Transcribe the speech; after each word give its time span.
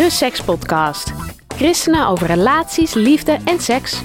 De 0.00 0.10
Sekspodcast. 0.10 1.12
Christenen 1.48 2.06
over 2.06 2.26
relaties, 2.26 2.94
liefde 2.94 3.38
en 3.44 3.60
seks. 3.60 4.02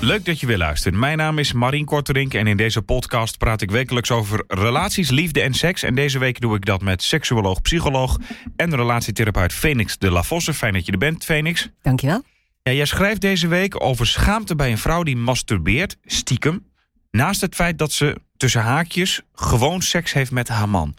Leuk 0.00 0.24
dat 0.24 0.40
je 0.40 0.46
weer 0.46 0.58
luistert. 0.58 0.94
Mijn 0.94 1.16
naam 1.16 1.38
is 1.38 1.52
Marien 1.52 1.84
Korterink 1.84 2.34
en 2.34 2.46
in 2.46 2.56
deze 2.56 2.82
podcast 2.82 3.38
praat 3.38 3.60
ik 3.60 3.70
wekelijks 3.70 4.10
over 4.10 4.44
relaties, 4.48 5.10
liefde 5.10 5.40
en 5.40 5.54
seks. 5.54 5.82
En 5.82 5.94
deze 5.94 6.18
week 6.18 6.40
doe 6.40 6.56
ik 6.56 6.64
dat 6.64 6.82
met 6.82 7.02
seksuoloog, 7.02 7.62
psycholoog 7.62 8.18
en 8.56 8.76
relatietherapeut 8.76 9.52
Phoenix 9.52 9.98
de 9.98 10.10
La 10.10 10.22
Vosse. 10.22 10.54
Fijn 10.54 10.72
dat 10.72 10.86
je 10.86 10.92
er 10.92 10.98
bent, 10.98 11.24
Phoenix. 11.24 11.68
Dankjewel. 11.82 12.22
Ja, 12.62 12.72
jij 12.72 12.86
schrijft 12.86 13.20
deze 13.20 13.48
week 13.48 13.84
over 13.84 14.06
schaamte 14.06 14.56
bij 14.56 14.70
een 14.70 14.78
vrouw 14.78 15.02
die 15.02 15.16
masturbeert, 15.16 15.96
stiekem. 16.04 16.66
Naast 17.10 17.40
het 17.40 17.54
feit 17.54 17.78
dat 17.78 17.92
ze 17.92 18.16
tussen 18.36 18.62
haakjes 18.62 19.20
gewoon 19.34 19.82
seks 19.82 20.12
heeft 20.12 20.30
met 20.30 20.48
haar 20.48 20.68
man. 20.68 20.94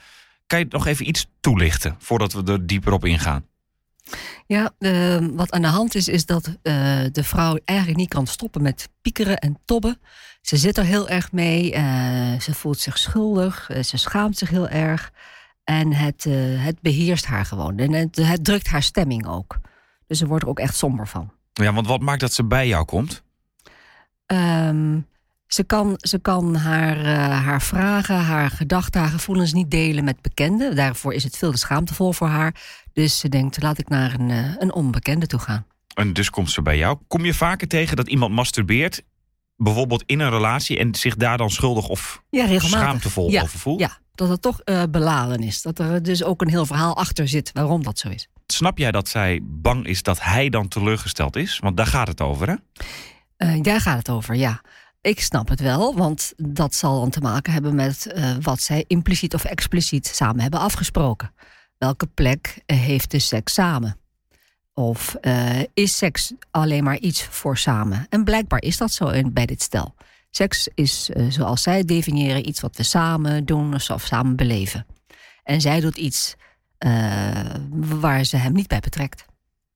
Kan 0.51 0.59
je 0.59 0.65
nog 0.69 0.85
even 0.85 1.07
iets 1.07 1.27
toelichten 1.39 1.95
voordat 1.99 2.33
we 2.33 2.43
er 2.51 2.67
dieper 2.67 2.93
op 2.93 3.05
ingaan? 3.05 3.45
Ja, 4.45 4.71
uh, 4.79 5.17
wat 5.31 5.51
aan 5.51 5.61
de 5.61 5.67
hand 5.67 5.95
is, 5.95 6.07
is 6.07 6.25
dat 6.25 6.47
uh, 6.47 6.53
de 7.11 7.23
vrouw 7.23 7.59
eigenlijk 7.65 7.99
niet 7.99 8.09
kan 8.09 8.27
stoppen 8.27 8.61
met 8.61 8.89
piekeren 9.01 9.37
en 9.37 9.59
tobben. 9.65 9.99
Ze 10.41 10.57
zit 10.57 10.77
er 10.77 10.83
heel 10.83 11.09
erg 11.09 11.31
mee, 11.31 11.75
uh, 11.75 12.39
ze 12.39 12.53
voelt 12.53 12.79
zich 12.79 12.97
schuldig, 12.97 13.69
ze 13.81 13.97
schaamt 13.97 14.37
zich 14.37 14.49
heel 14.49 14.67
erg. 14.67 15.11
En 15.63 15.93
het, 15.93 16.23
het 16.57 16.81
beheerst 16.81 17.25
haar 17.25 17.45
gewoon. 17.45 17.77
En 17.77 17.93
het, 17.93 18.15
het, 18.15 18.43
drukt 18.43 18.67
haar 18.67 18.83
stemming 18.83 19.27
ook. 19.27 19.59
Dus 20.07 20.17
ze 20.17 20.27
wordt 20.27 20.43
er 20.43 20.49
ook 20.49 20.59
echt 20.59 20.75
somber 20.75 21.07
van. 21.07 21.31
Ja, 21.53 21.73
want 21.73 21.87
wat 21.87 22.01
maakt 22.01 22.19
dat 22.21 22.33
ze 22.33 22.43
bij 22.43 22.67
jou 22.67 22.85
komt? 22.85 23.23
Um, 24.25 25.07
ze 25.53 25.63
kan, 25.63 25.93
ze 25.97 26.19
kan 26.19 26.55
haar, 26.55 26.97
uh, 26.97 27.43
haar 27.43 27.61
vragen, 27.61 28.15
haar 28.15 28.49
gedachten, 28.49 29.01
haar 29.01 29.09
gevoelens 29.09 29.53
niet 29.53 29.71
delen 29.71 30.03
met 30.03 30.21
bekenden. 30.21 30.75
Daarvoor 30.75 31.13
is 31.13 31.23
het 31.23 31.37
veel 31.37 31.51
te 31.51 31.57
schaamtevol 31.57 32.13
voor 32.13 32.27
haar. 32.27 32.55
Dus 32.93 33.19
ze 33.19 33.29
denkt, 33.29 33.61
laat 33.61 33.77
ik 33.77 33.89
naar 33.89 34.13
een, 34.19 34.29
uh, 34.29 34.55
een 34.57 34.73
onbekende 34.73 35.27
toe 35.27 35.39
gaan. 35.39 35.65
En 35.93 36.13
dus 36.13 36.29
komt 36.29 36.51
ze 36.51 36.61
bij 36.61 36.77
jou. 36.77 36.97
Kom 37.07 37.25
je 37.25 37.33
vaker 37.33 37.67
tegen 37.67 37.95
dat 37.95 38.07
iemand 38.07 38.33
masturbeert, 38.33 39.03
bijvoorbeeld 39.55 40.03
in 40.05 40.19
een 40.19 40.29
relatie... 40.29 40.77
en 40.77 40.95
zich 40.95 41.15
daar 41.15 41.37
dan 41.37 41.49
schuldig 41.49 41.87
of 41.87 42.23
ja, 42.29 42.59
schaamtevol 42.59 43.29
ja, 43.29 43.41
over 43.41 43.59
voelt? 43.59 43.79
Ja, 43.79 43.97
dat 44.15 44.29
het 44.29 44.41
toch 44.41 44.61
uh, 44.65 44.83
beladen 44.89 45.39
is. 45.39 45.61
Dat 45.61 45.79
er 45.79 46.03
dus 46.03 46.23
ook 46.23 46.41
een 46.41 46.49
heel 46.49 46.65
verhaal 46.65 46.97
achter 46.97 47.27
zit 47.27 47.51
waarom 47.53 47.83
dat 47.83 47.99
zo 47.99 48.09
is. 48.09 48.27
Snap 48.47 48.77
jij 48.77 48.91
dat 48.91 49.09
zij 49.09 49.39
bang 49.43 49.85
is 49.85 50.03
dat 50.03 50.21
hij 50.21 50.49
dan 50.49 50.67
teleurgesteld 50.67 51.35
is? 51.35 51.59
Want 51.59 51.77
daar 51.77 51.87
gaat 51.87 52.07
het 52.07 52.21
over, 52.21 52.47
hè? 52.47 52.55
daar 53.61 53.81
gaat 53.81 53.97
het 53.97 54.09
over, 54.09 54.35
ja. 54.35 54.61
Ik 55.01 55.21
snap 55.21 55.47
het 55.47 55.59
wel, 55.59 55.95
want 55.95 56.33
dat 56.37 56.75
zal 56.75 56.99
dan 56.99 57.09
te 57.09 57.19
maken 57.19 57.53
hebben 57.53 57.75
met 57.75 58.13
uh, 58.15 58.35
wat 58.41 58.61
zij 58.61 58.83
impliciet 58.87 59.33
of 59.33 59.43
expliciet 59.43 60.07
samen 60.07 60.41
hebben 60.41 60.59
afgesproken. 60.59 61.33
Welke 61.77 62.07
plek 62.07 62.61
heeft 62.65 63.11
de 63.11 63.19
seks 63.19 63.53
samen? 63.53 63.97
Of 64.73 65.15
uh, 65.21 65.59
is 65.73 65.97
seks 65.97 66.33
alleen 66.51 66.83
maar 66.83 66.97
iets 66.97 67.23
voor 67.23 67.57
samen? 67.57 68.05
En 68.09 68.23
blijkbaar 68.23 68.61
is 68.61 68.77
dat 68.77 68.91
zo 68.91 69.07
in, 69.07 69.33
bij 69.33 69.45
dit 69.45 69.61
stel. 69.61 69.95
Seks 70.29 70.67
is, 70.73 71.09
zoals 71.29 71.61
zij 71.61 71.85
definiëren, 71.85 72.47
iets 72.47 72.61
wat 72.61 72.77
we 72.77 72.83
samen 72.83 73.45
doen 73.45 73.73
of 73.73 74.05
samen 74.05 74.35
beleven. 74.35 74.85
En 75.43 75.61
zij 75.61 75.79
doet 75.79 75.97
iets 75.97 76.35
waar 77.79 78.23
ze 78.23 78.37
hem 78.37 78.53
niet 78.53 78.67
bij 78.67 78.79
betrekt. 78.79 79.25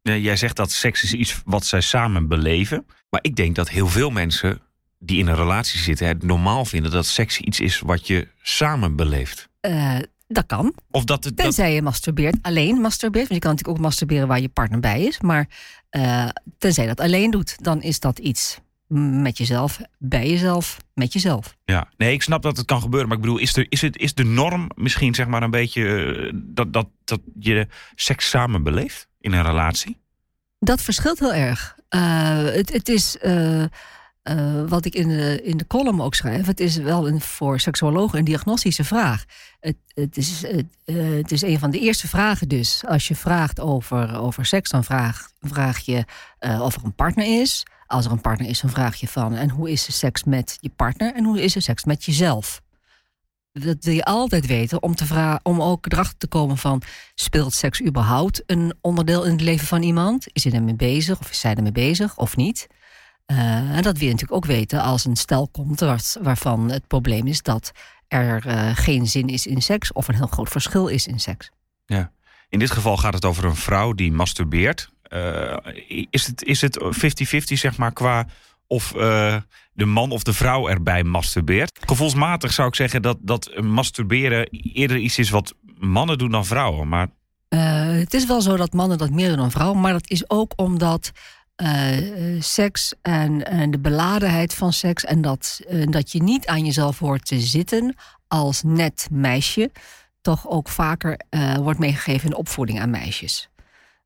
Jij 0.01 0.35
zegt 0.35 0.55
dat 0.55 0.71
seks 0.71 1.03
is 1.03 1.13
iets 1.13 1.41
wat 1.45 1.65
zij 1.65 1.81
samen 1.81 2.27
beleven. 2.27 2.85
Maar 3.09 3.19
ik 3.23 3.35
denk 3.35 3.55
dat 3.55 3.69
heel 3.69 3.87
veel 3.87 4.09
mensen 4.09 4.61
die 4.99 5.19
in 5.19 5.27
een 5.27 5.35
relatie 5.35 5.79
zitten 5.79 6.07
het 6.07 6.23
normaal 6.23 6.65
vinden 6.65 6.91
dat 6.91 7.05
seks 7.05 7.39
iets 7.39 7.59
is 7.59 7.79
wat 7.79 8.07
je 8.07 8.27
samen 8.41 8.95
beleeft. 8.95 9.49
Uh, 9.61 9.97
dat 10.27 10.45
kan. 10.45 10.73
Of 10.91 11.03
dat 11.03 11.23
het, 11.23 11.37
tenzij 11.37 11.73
je 11.73 11.81
masturbeert, 11.81 12.37
alleen 12.41 12.81
masturbeert. 12.81 13.27
Want 13.27 13.33
je 13.35 13.47
kan 13.47 13.51
natuurlijk 13.51 13.77
ook 13.77 13.85
masturberen 13.85 14.27
waar 14.27 14.41
je 14.41 14.49
partner 14.49 14.79
bij 14.79 15.03
is. 15.03 15.21
Maar 15.21 15.47
uh, 15.91 16.29
tenzij 16.57 16.83
je 16.83 16.89
dat 16.89 17.05
alleen 17.05 17.31
doet, 17.31 17.63
dan 17.63 17.81
is 17.81 17.99
dat 17.99 18.19
iets 18.19 18.59
met 18.87 19.37
jezelf, 19.37 19.79
bij 19.97 20.29
jezelf, 20.29 20.77
met 20.93 21.13
jezelf. 21.13 21.55
Ja, 21.65 21.89
nee, 21.97 22.13
ik 22.13 22.21
snap 22.21 22.41
dat 22.41 22.57
het 22.57 22.65
kan 22.65 22.81
gebeuren. 22.81 23.07
Maar 23.07 23.17
ik 23.17 23.23
bedoel, 23.23 23.39
is, 23.39 23.55
er, 23.55 23.65
is, 23.69 23.81
het, 23.81 23.97
is 23.97 24.13
de 24.13 24.23
norm 24.23 24.69
misschien 24.75 25.15
zeg 25.15 25.27
maar 25.27 25.43
een 25.43 25.51
beetje 25.51 25.81
uh, 25.81 26.31
dat, 26.33 26.73
dat, 26.73 26.87
dat 27.03 27.21
je 27.39 27.67
seks 27.95 28.29
samen 28.29 28.63
beleeft 28.63 29.07
in 29.19 29.33
een 29.33 29.43
relatie? 29.43 29.97
Dat 30.59 30.81
verschilt 30.81 31.19
heel 31.19 31.33
erg. 31.33 31.75
het, 31.89 32.73
het 32.73 32.89
is... 32.89 33.17
Uh, 34.29 34.63
wat 34.67 34.85
ik 34.85 34.95
in 34.95 35.07
de, 35.07 35.41
in 35.43 35.57
de 35.57 35.67
column 35.67 36.01
ook 36.01 36.15
schrijf, 36.15 36.45
het 36.45 36.59
is 36.59 36.75
wel 36.77 37.07
een, 37.07 37.21
voor 37.21 37.59
seksuologen 37.59 38.19
een 38.19 38.25
diagnostische 38.25 38.83
vraag. 38.83 39.25
Het, 39.59 39.75
het, 39.93 40.17
is, 40.17 40.41
het, 40.41 40.65
uh, 40.85 41.17
het 41.17 41.31
is 41.31 41.41
een 41.41 41.59
van 41.59 41.71
de 41.71 41.79
eerste 41.79 42.07
vragen 42.07 42.47
dus. 42.47 42.83
Als 42.87 43.07
je 43.07 43.15
vraagt 43.15 43.59
over, 43.59 44.19
over 44.19 44.45
seks, 44.45 44.69
dan 44.69 44.83
vraag, 44.83 45.29
vraag 45.41 45.79
je 45.79 46.05
uh, 46.39 46.61
of 46.61 46.75
er 46.75 46.83
een 46.83 46.95
partner 46.95 47.41
is. 47.41 47.63
Als 47.87 48.05
er 48.05 48.11
een 48.11 48.21
partner 48.21 48.49
is, 48.49 48.61
dan 48.61 48.69
vraag 48.69 48.95
je 48.95 49.07
van... 49.07 49.33
en 49.33 49.49
hoe 49.49 49.71
is 49.71 49.85
de 49.85 49.91
seks 49.91 50.23
met 50.23 50.57
je 50.61 50.69
partner 50.69 51.15
en 51.15 51.23
hoe 51.23 51.41
is 51.41 51.53
de 51.53 51.59
seks 51.59 51.83
met 51.83 52.03
jezelf? 52.03 52.61
Dat 53.51 53.77
wil 53.83 53.93
je 53.93 54.05
altijd 54.05 54.45
weten 54.45 54.83
om, 54.83 54.95
te 54.95 55.39
om 55.43 55.61
ook 55.61 55.91
erachter 55.91 56.17
te 56.17 56.27
komen 56.27 56.57
van... 56.57 56.81
speelt 57.15 57.53
seks 57.53 57.81
überhaupt 57.81 58.43
een 58.45 58.73
onderdeel 58.81 59.23
in 59.23 59.31
het 59.31 59.41
leven 59.41 59.67
van 59.67 59.83
iemand? 59.83 60.25
Is 60.33 60.43
hij 60.43 60.53
ermee 60.53 60.75
bezig 60.75 61.19
of 61.19 61.29
is 61.29 61.39
zij 61.39 61.55
ermee 61.55 61.71
bezig 61.71 62.17
of 62.17 62.35
niet? 62.35 62.67
Uh, 63.31 63.75
en 63.75 63.81
dat 63.81 63.97
wil 63.97 64.07
je 64.07 64.13
natuurlijk 64.13 64.43
ook 64.43 64.45
weten 64.45 64.81
als 64.81 65.05
een 65.05 65.15
stel 65.15 65.47
komt 65.47 65.79
waar, 65.79 66.01
waarvan 66.21 66.71
het 66.71 66.87
probleem 66.87 67.27
is 67.27 67.41
dat 67.41 67.71
er 68.07 68.45
uh, 68.47 68.69
geen 68.73 69.07
zin 69.07 69.27
is 69.27 69.47
in 69.47 69.61
seks 69.61 69.93
of 69.93 70.07
een 70.07 70.15
heel 70.15 70.27
groot 70.27 70.49
verschil 70.49 70.87
is 70.87 71.07
in 71.07 71.19
seks. 71.19 71.51
Ja. 71.85 72.11
In 72.49 72.59
dit 72.59 72.71
geval 72.71 72.97
gaat 72.97 73.13
het 73.13 73.25
over 73.25 73.45
een 73.45 73.55
vrouw 73.55 73.93
die 73.93 74.11
masturbeert. 74.11 74.89
Uh, 75.09 75.57
is 76.09 76.25
het 76.25 76.43
50-50 76.43 76.47
is 76.47 76.61
het 76.61 76.79
50-50 76.83 77.37
zeg 77.37 77.77
maar 77.77 77.91
qua 77.91 78.27
of 78.67 78.91
de 79.73 79.85
man 79.85 80.11
of 80.11 80.23
de 80.23 80.33
vrouw 80.33 80.67
erbij 80.67 81.03
masturbeert? 81.03 81.79
Gevoelsmatig 81.85 82.53
zou 82.53 82.67
ik 82.67 82.75
zeggen 82.75 83.01
dat, 83.01 83.17
dat 83.21 83.61
masturberen 83.61 84.47
eerder 84.51 84.97
iets 84.97 85.17
is 85.17 85.29
wat 85.29 85.53
mannen 85.77 86.17
doen 86.17 86.31
dan 86.31 86.45
vrouwen. 86.45 86.87
Maar... 86.87 87.07
het 87.49 88.13
is 88.13 88.25
wel 88.25 88.41
zo 88.41 88.55
dat 88.55 88.73
mannen 88.73 88.97
dat 88.97 89.09
meer 89.09 89.27
doen 89.27 89.37
dan 89.37 89.51
vrouwen, 89.51 89.79
maar 89.79 89.91
dat 89.91 90.09
is 90.09 90.29
ook 90.29 90.53
omdat 90.55 91.11
uh, 91.63 92.41
seks 92.41 92.93
en, 93.01 93.45
en, 93.45 93.71
de 93.71 93.79
beladenheid 93.79 94.53
van 94.53 94.73
seks. 94.73 95.05
En 95.05 95.21
dat, 95.21 95.61
uh, 95.69 95.85
dat 95.89 96.11
je 96.11 96.23
niet 96.23 96.47
aan 96.47 96.65
jezelf 96.65 96.99
hoort 96.99 97.25
te 97.25 97.39
zitten 97.39 97.95
als 98.27 98.63
net 98.63 99.07
meisje. 99.11 99.71
Toch 100.21 100.47
ook 100.49 100.69
vaker 100.69 101.19
wordt 101.61 101.79
meegegeven 101.79 102.29
in 102.29 102.35
opvoeding 102.35 102.79
aan 102.79 102.89
meisjes. 102.89 103.49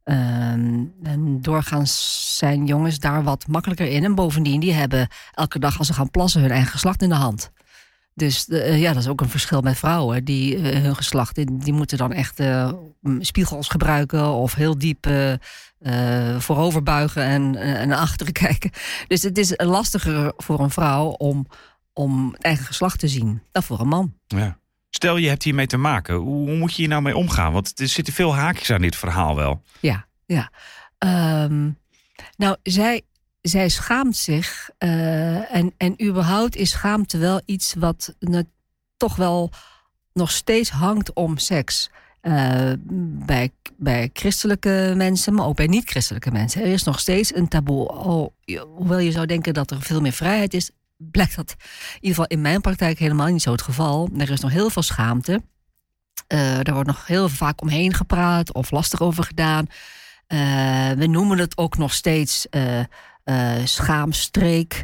Ehm, 0.09 0.83
en 1.03 1.41
doorgaans 1.41 2.23
zijn 2.37 2.65
jongens 2.65 2.99
daar 2.99 3.23
wat 3.23 3.47
makkelijker 3.47 3.87
in. 3.87 4.03
En 4.03 4.15
bovendien, 4.15 4.59
die 4.59 4.73
hebben 4.73 5.07
elke 5.31 5.59
dag 5.59 5.77
als 5.77 5.87
ze 5.87 5.93
gaan 5.93 6.11
plassen 6.11 6.41
hun 6.41 6.51
eigen 6.51 6.71
geslacht 6.71 7.01
in 7.01 7.09
de 7.09 7.15
hand. 7.15 7.51
Dus 8.13 8.47
uh, 8.47 8.81
ja, 8.81 8.93
dat 8.93 9.01
is 9.01 9.07
ook 9.07 9.21
een 9.21 9.29
verschil 9.29 9.61
met 9.61 9.77
vrouwen. 9.77 10.23
Die 10.25 10.57
uh, 10.57 10.81
hun 10.81 10.95
geslacht, 10.95 11.35
die, 11.35 11.57
die, 11.57 11.73
moeten 11.73 11.97
dan 11.97 12.11
echt 12.11 12.39
uh, 12.39 12.71
spiegels 13.19 13.67
gebruiken 13.67 14.27
of 14.27 14.53
heel 14.53 14.77
diep 14.77 15.07
voorover 16.37 16.83
buigen 16.83 17.23
en, 17.23 17.55
en 17.55 17.87
naar 17.87 17.97
achteren 17.97 18.33
kijken. 18.47 18.71
Dus 19.07 19.21
het 19.21 19.37
is 19.37 19.53
lastiger 19.55 20.33
voor 20.37 20.59
een 20.59 20.69
vrouw 20.69 21.07
om, 21.07 21.47
om 21.93 22.31
het 22.31 22.41
eigen 22.41 22.65
geslacht 22.65 22.99
te 22.99 23.07
zien 23.07 23.41
dan 23.51 23.63
voor 23.63 23.79
een 23.79 23.87
man. 23.87 24.13
Ja. 24.27 24.57
Stel 24.89 25.17
je 25.17 25.27
hebt 25.27 25.43
hiermee 25.43 25.67
te 25.67 25.77
maken, 25.77 26.15
hoe, 26.15 26.49
hoe 26.49 26.57
moet 26.57 26.71
je 26.71 26.77
hier 26.77 26.87
nou 26.87 27.01
mee 27.01 27.15
omgaan? 27.15 27.53
Want 27.53 27.79
er 27.79 27.87
zitten 27.87 28.13
veel 28.13 28.35
haakjes 28.35 28.71
aan 28.71 28.81
dit 28.81 28.95
verhaal 28.95 29.35
wel. 29.35 29.63
Ja, 29.79 30.05
ja. 30.25 30.51
Um, 31.43 31.77
nou, 32.37 32.57
zij, 32.63 33.01
zij 33.41 33.69
schaamt 33.69 34.17
zich. 34.17 34.69
Uh, 34.79 35.55
en, 35.55 35.73
en 35.77 36.03
überhaupt 36.03 36.55
is 36.55 36.69
schaamte 36.69 37.17
wel 37.17 37.41
iets 37.45 37.73
wat 37.73 38.15
toch 38.97 39.15
wel 39.15 39.51
nog 40.13 40.31
steeds 40.31 40.69
hangt 40.69 41.13
om 41.13 41.37
seks. 41.37 41.89
Uh, 42.21 42.71
bij, 43.25 43.51
bij 43.77 44.09
christelijke 44.13 44.93
mensen, 44.95 45.33
maar 45.33 45.45
ook 45.45 45.55
bij 45.55 45.67
niet-christelijke 45.67 46.31
mensen. 46.31 46.61
Er 46.61 46.67
is 46.67 46.83
nog 46.83 46.99
steeds 46.99 47.35
een 47.35 47.47
taboe. 47.47 47.87
Oh, 47.87 48.27
hoewel 48.75 48.99
je 48.99 49.11
zou 49.11 49.25
denken 49.25 49.53
dat 49.53 49.71
er 49.71 49.81
veel 49.81 50.01
meer 50.01 50.11
vrijheid 50.11 50.53
is, 50.53 50.71
blijkt 50.97 51.35
dat 51.35 51.55
in 51.59 51.95
ieder 51.95 52.09
geval 52.09 52.27
in 52.27 52.41
mijn 52.41 52.61
praktijk 52.61 52.99
helemaal 52.99 53.27
niet 53.27 53.41
zo 53.41 53.51
het 53.51 53.61
geval. 53.61 54.09
Er 54.17 54.29
is 54.31 54.39
nog 54.39 54.51
heel 54.51 54.69
veel 54.69 54.81
schaamte. 54.81 55.31
Uh, 56.27 56.59
daar 56.61 56.73
wordt 56.73 56.87
nog 56.89 57.07
heel 57.07 57.29
vaak 57.29 57.61
omheen 57.61 57.93
gepraat 57.93 58.53
of 58.53 58.71
lastig 58.71 59.01
over 59.01 59.23
gedaan. 59.23 59.67
We 60.97 61.07
noemen 61.09 61.37
het 61.37 61.57
ook 61.57 61.77
nog 61.77 61.93
steeds 61.93 62.47
schaamstreek, 63.63 64.83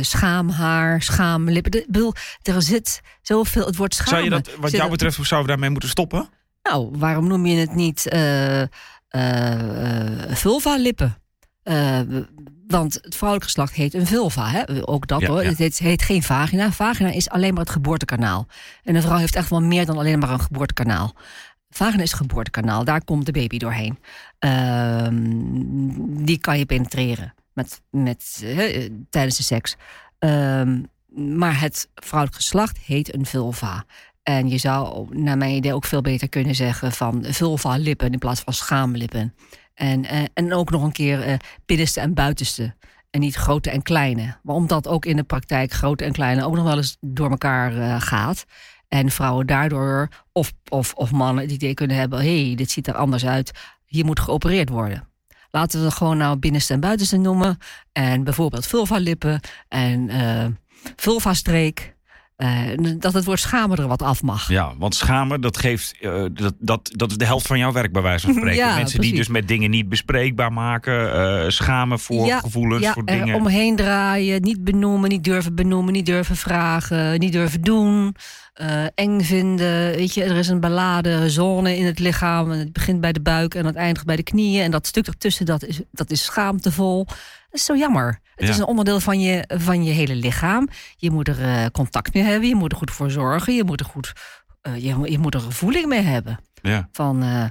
schaamhaar, 0.00 1.02
schaamlippen. 1.02 1.84
Bedoel, 1.88 2.14
er 2.42 2.62
zit 2.62 3.00
zoveel, 3.22 3.66
het 3.66 3.76
woord 3.76 3.94
schaam. 3.94 4.08
Zou 4.08 4.24
je 4.24 4.30
dat, 4.30 4.50
wat 4.58 4.70
jou 4.70 4.90
betreft, 4.90 5.16
hoe 5.16 5.26
zouden 5.26 5.46
we 5.46 5.52
daarmee 5.52 5.70
moeten 5.70 5.88
stoppen? 5.88 6.28
Nou, 6.62 6.88
waarom 6.98 7.26
noem 7.26 7.46
je 7.46 7.56
het 7.56 7.74
niet 7.74 8.02
vulva-lippen? 10.34 11.16
Want 12.66 12.94
het 12.94 13.14
vrouwelijk 13.14 13.44
geslacht 13.44 13.74
heet 13.74 13.94
een 13.94 14.06
vulva. 14.06 14.48
Hè? 14.48 14.86
Ook 14.88 15.06
dat 15.06 15.22
hoor. 15.22 15.42
Het 15.42 15.78
heet, 15.78 16.02
geen 16.02 16.22
vagina. 16.22 16.72
Vagina 16.72 17.10
is 17.10 17.30
alleen 17.30 17.54
maar 17.54 17.62
het 17.62 17.72
geboortekanaal. 17.72 18.46
En 18.82 18.94
een 18.94 19.02
vrouw 19.02 19.16
heeft 19.16 19.36
echt 19.36 19.50
wel 19.50 19.62
meer 19.62 19.86
dan 19.86 19.98
alleen 19.98 20.18
maar 20.18 20.30
een 20.30 20.40
geboortekanaal. 20.40 21.14
Vagina 21.74 22.02
is 22.02 22.12
geboortekanaal. 22.12 22.84
Daar 22.84 23.04
komt 23.04 23.26
de 23.26 23.32
baby 23.32 23.58
doorheen. 23.58 23.98
Ehm, 24.38 26.24
die 26.24 26.38
kan 26.38 26.58
je 26.58 26.66
penetreren 26.66 27.34
met, 27.52 27.80
met, 27.90 28.44
tijdens 29.10 29.36
de 29.36 29.42
seks. 29.42 29.76
Ehm, 30.18 30.82
maar 31.14 31.60
het 31.60 31.88
vrouwelijk 31.94 32.36
geslacht 32.36 32.78
heet 32.78 33.14
een 33.14 33.26
vulva. 33.26 33.84
En 34.22 34.48
je 34.48 34.58
zou, 34.58 35.06
naar 35.18 35.36
mijn 35.36 35.54
idee, 35.54 35.74
ook 35.74 35.84
veel 35.84 36.00
beter 36.00 36.28
kunnen 36.28 36.54
zeggen 36.54 36.92
van 36.92 37.24
vulva-lippen 37.24 38.12
in 38.12 38.18
plaats 38.18 38.40
van 38.40 38.52
schaamlippen. 38.52 39.34
En, 39.74 40.04
uh, 40.04 40.22
en 40.34 40.52
ook 40.52 40.70
nog 40.70 40.82
een 40.82 40.92
keer 40.92 41.28
uh, 41.28 41.34
binnenste 41.66 42.00
en 42.00 42.14
buitenste. 42.14 42.74
En 43.10 43.20
niet 43.20 43.34
grote 43.34 43.70
en 43.70 43.82
kleine. 43.82 44.36
Maar 44.42 44.54
omdat 44.54 44.88
ook 44.88 45.04
in 45.04 45.16
de 45.16 45.22
praktijk 45.22 45.72
grote 45.72 46.04
en 46.04 46.12
kleine 46.12 46.44
ook 46.44 46.54
nog 46.54 46.64
wel 46.64 46.76
eens 46.76 46.96
door 47.00 47.30
elkaar 47.30 48.00
gaat. 48.00 48.44
En 48.92 49.10
vrouwen 49.10 49.46
daardoor, 49.46 50.08
of, 50.32 50.52
of, 50.68 50.94
of 50.94 51.10
mannen, 51.10 51.46
die 51.46 51.56
idee 51.56 51.74
kunnen 51.74 51.96
hebben: 51.96 52.18
hé, 52.18 52.46
hey, 52.46 52.54
dit 52.54 52.70
ziet 52.70 52.86
er 52.86 52.94
anders 52.94 53.26
uit. 53.26 53.50
Hier 53.86 54.04
moet 54.04 54.20
geopereerd 54.20 54.68
worden. 54.68 55.08
Laten 55.50 55.78
we 55.78 55.84
het 55.84 55.94
gewoon 55.94 56.16
nou 56.16 56.36
binnenste 56.36 56.72
en 56.72 56.80
buitenste 56.80 57.16
noemen. 57.16 57.58
En 57.92 58.24
bijvoorbeeld 58.24 58.66
vulva-lippen 58.66 59.40
en 59.68 60.10
vulva-streek. 60.96 61.94
Uh, 62.36 62.94
dat 62.98 63.12
het 63.12 63.24
woord 63.24 63.40
schamen 63.40 63.78
er 63.78 63.86
wat 63.86 64.02
af 64.02 64.22
mag. 64.22 64.48
Ja, 64.48 64.72
want 64.78 64.94
schamen, 64.94 65.40
dat 65.40 65.56
geeft 65.56 65.94
uh, 66.00 66.24
dat, 66.32 66.54
dat, 66.58 66.90
dat 66.96 67.10
is 67.10 67.16
de 67.16 67.24
helft 67.24 67.46
van 67.46 67.58
jouw 67.58 67.72
werk, 67.72 67.92
bij 67.92 68.02
wijze 68.02 68.26
van 68.26 68.34
spreken. 68.38 68.56
ja, 68.56 68.74
Mensen 68.74 68.84
precies. 68.84 69.08
die 69.12 69.18
dus 69.18 69.28
met 69.28 69.48
dingen 69.48 69.70
niet 69.70 69.88
bespreekbaar 69.88 70.52
maken, 70.52 71.16
uh, 71.16 71.48
schamen 71.48 71.98
voor 71.98 72.26
ja, 72.26 72.38
gevoelens, 72.40 72.82
ja, 72.82 72.92
voor 72.92 73.04
dingen. 73.04 73.34
omheen 73.34 73.76
draaien, 73.76 74.42
niet 74.42 74.64
benoemen, 74.64 75.08
niet 75.08 75.24
durven 75.24 75.54
benoemen, 75.54 75.92
niet 75.92 76.06
durven 76.06 76.36
vragen, 76.36 77.18
niet 77.18 77.32
durven 77.32 77.62
doen. 77.62 78.16
eng 78.94 79.20
vinden. 79.20 79.90
Weet 79.96 80.14
je, 80.14 80.24
er 80.24 80.36
is 80.36 80.48
een 80.48 80.60
beladen 80.60 81.30
zone 81.30 81.76
in 81.76 81.86
het 81.86 81.98
lichaam. 81.98 82.50
Het 82.50 82.72
begint 82.72 83.00
bij 83.00 83.12
de 83.12 83.20
buik 83.20 83.54
en 83.54 83.66
het 83.66 83.76
eindigt 83.76 84.06
bij 84.06 84.16
de 84.16 84.22
knieën. 84.22 84.62
En 84.62 84.70
dat 84.70 84.86
stuk 84.86 85.06
ertussen, 85.06 85.46
dat 85.46 85.64
is, 85.64 85.80
dat 85.90 86.10
is 86.10 86.24
schaamtevol. 86.24 87.06
Dat 87.52 87.60
is 87.60 87.64
zo 87.66 87.76
jammer. 87.76 88.18
Het 88.34 88.46
Ja. 88.46 88.52
is 88.52 88.58
een 88.58 88.66
onderdeel 88.66 89.00
van 89.00 89.20
je, 89.20 89.44
van 89.48 89.84
je 89.84 89.92
hele 89.92 90.14
lichaam. 90.14 90.68
Je 90.96 91.10
moet 91.10 91.28
er 91.28 91.42
eh, 91.42 91.66
contact 91.72 92.14
mee 92.14 92.22
hebben. 92.22 92.48
Je 92.48 92.54
moet 92.54 92.72
er 92.72 92.78
goed 92.78 92.90
voor 92.90 93.10
zorgen. 93.10 93.54
Je 93.54 93.64
moet 93.64 93.80
er, 93.80 93.86
goed, 93.86 94.12
eh, 94.60 94.76
je, 94.76 95.10
je 95.10 95.18
moet 95.18 95.34
er 95.34 95.40
gevoeling 95.40 95.86
mee 95.86 96.00
hebben. 96.00 96.38
Ja. 96.62 96.88
Van, 96.92 97.22
eh, 97.22 97.44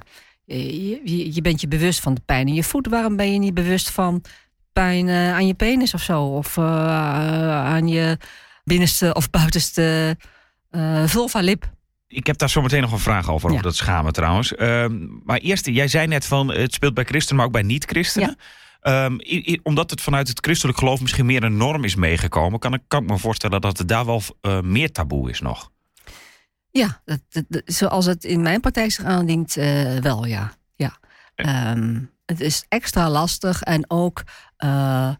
je, 0.44 1.34
je, 1.34 1.40
bent 1.40 1.60
je 1.60 1.68
bewust 1.68 2.00
van 2.00 2.14
de 2.14 2.20
pijn 2.24 2.48
in 2.48 2.54
je 2.54 2.62
voet. 2.64 2.86
Waarom 2.88 3.16
ben 3.16 3.32
je 3.32 3.38
niet 3.38 3.54
bewust 3.54 3.90
van 3.90 4.24
pijn 4.72 5.08
aan 5.10 5.46
je 5.46 5.54
penis 5.54 5.94
of 5.94 6.02
zo? 6.02 6.22
Of 6.22 6.58
aan 6.58 7.88
je 7.88 8.18
binnenste 8.64 9.14
of 9.14 9.30
buitenste 9.30 10.16
vulva-lip? 11.04 11.70
Ik 12.08 12.26
heb 12.26 12.38
daar 12.38 12.50
zo 12.50 12.62
meteen 12.62 12.80
nog 12.80 12.92
een 12.92 12.98
vraag 12.98 13.30
over, 13.30 13.34
over 13.48 13.52
Ja. 13.52 13.62
dat 13.62 13.76
schamen 13.76 14.12
trouwens. 14.12 14.54
Ehm, 14.54 15.06
maar 15.24 15.38
eerst, 15.38 15.66
jij 15.66 15.88
zei 15.88 16.06
net 16.06 16.26
van 16.26 16.52
het 16.52 16.74
speelt 16.74 16.94
bij 16.94 17.04
christenen, 17.04 17.36
maar 17.36 17.46
ook 17.46 17.52
bij 17.52 17.62
niet-christenen. 17.62 18.36
Ehm, 18.82 19.14
i- 19.14 19.52
i- 19.52 19.60
omdat 19.62 19.90
het 19.90 20.00
vanuit 20.00 20.28
het 20.28 20.38
christelijk 20.40 20.78
geloof 20.78 21.00
misschien 21.00 21.26
meer 21.26 21.42
een 21.42 21.56
norm 21.56 21.84
is 21.84 21.94
meegekomen, 21.94 22.58
kan 22.58 22.74
ik, 22.74 22.80
kan 22.88 23.02
ik 23.02 23.10
me 23.10 23.18
voorstellen 23.18 23.60
dat 23.60 23.78
het 23.78 23.88
daar 23.88 24.06
wel 24.06 24.22
eh, 24.40 24.60
meer 24.60 24.92
taboe 24.92 25.30
is 25.30 25.40
nog. 25.40 25.70
Ja, 26.70 27.02
dat, 27.04 27.20
zoals 27.64 28.06
het 28.06 28.24
in 28.24 28.42
mijn 28.42 28.60
praktijk 28.60 28.92
zich 28.92 29.04
aandient, 29.04 29.56
eh, 29.56 29.96
wel 29.96 30.24
ja. 30.24 30.52
ja. 30.74 30.96
Ehm, 31.34 32.00
het 32.26 32.40
is 32.40 32.64
extra 32.68 33.10
lastig 33.10 33.62
en 33.62 33.90
ook 33.90 34.22
eh, 34.56 35.10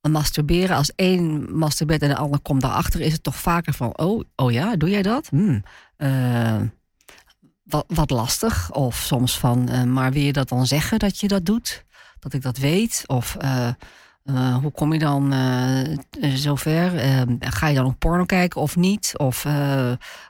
masturberen. 0.00 0.76
Als 0.76 0.92
één 0.94 1.56
masturbeert 1.56 2.02
en 2.02 2.08
de 2.08 2.16
ander 2.16 2.40
komt 2.40 2.60
daarachter, 2.60 3.00
is 3.00 3.12
het 3.12 3.22
toch 3.22 3.36
vaker 3.36 3.72
van: 3.72 3.98
oh, 3.98 4.22
oh 4.36 4.52
ja, 4.52 4.76
doe 4.76 4.90
jij 4.90 5.02
dat? 5.02 5.28
Hmm. 5.28 5.62
Eh, 5.96 6.60
wat, 7.62 7.84
wat 7.88 8.10
lastig. 8.10 8.72
Of 8.72 8.96
soms 8.96 9.38
van: 9.38 9.92
maar 9.92 10.12
wil 10.12 10.22
je 10.22 10.32
dat 10.32 10.48
dan 10.48 10.66
zeggen 10.66 10.98
dat 10.98 11.20
je 11.20 11.28
dat 11.28 11.46
doet? 11.46 11.84
Dat 12.24 12.32
ik 12.32 12.42
dat 12.42 12.56
weet? 12.58 13.04
Of. 13.06 13.36
eh, 13.38 13.68
eh, 14.24 14.56
hoe 14.56 14.70
kom 14.72 14.92
je 14.92 14.98
dan 14.98 15.32
eh, 15.32 15.92
eh, 15.92 15.96
zover? 16.34 16.96
Eh, 16.96 17.20
ga 17.40 17.68
je 17.68 17.74
dan 17.74 17.84
op 17.86 17.98
porno 17.98 18.24
kijken 18.24 18.60
of 18.60 18.76
niet? 18.76 19.12
Of 19.16 19.40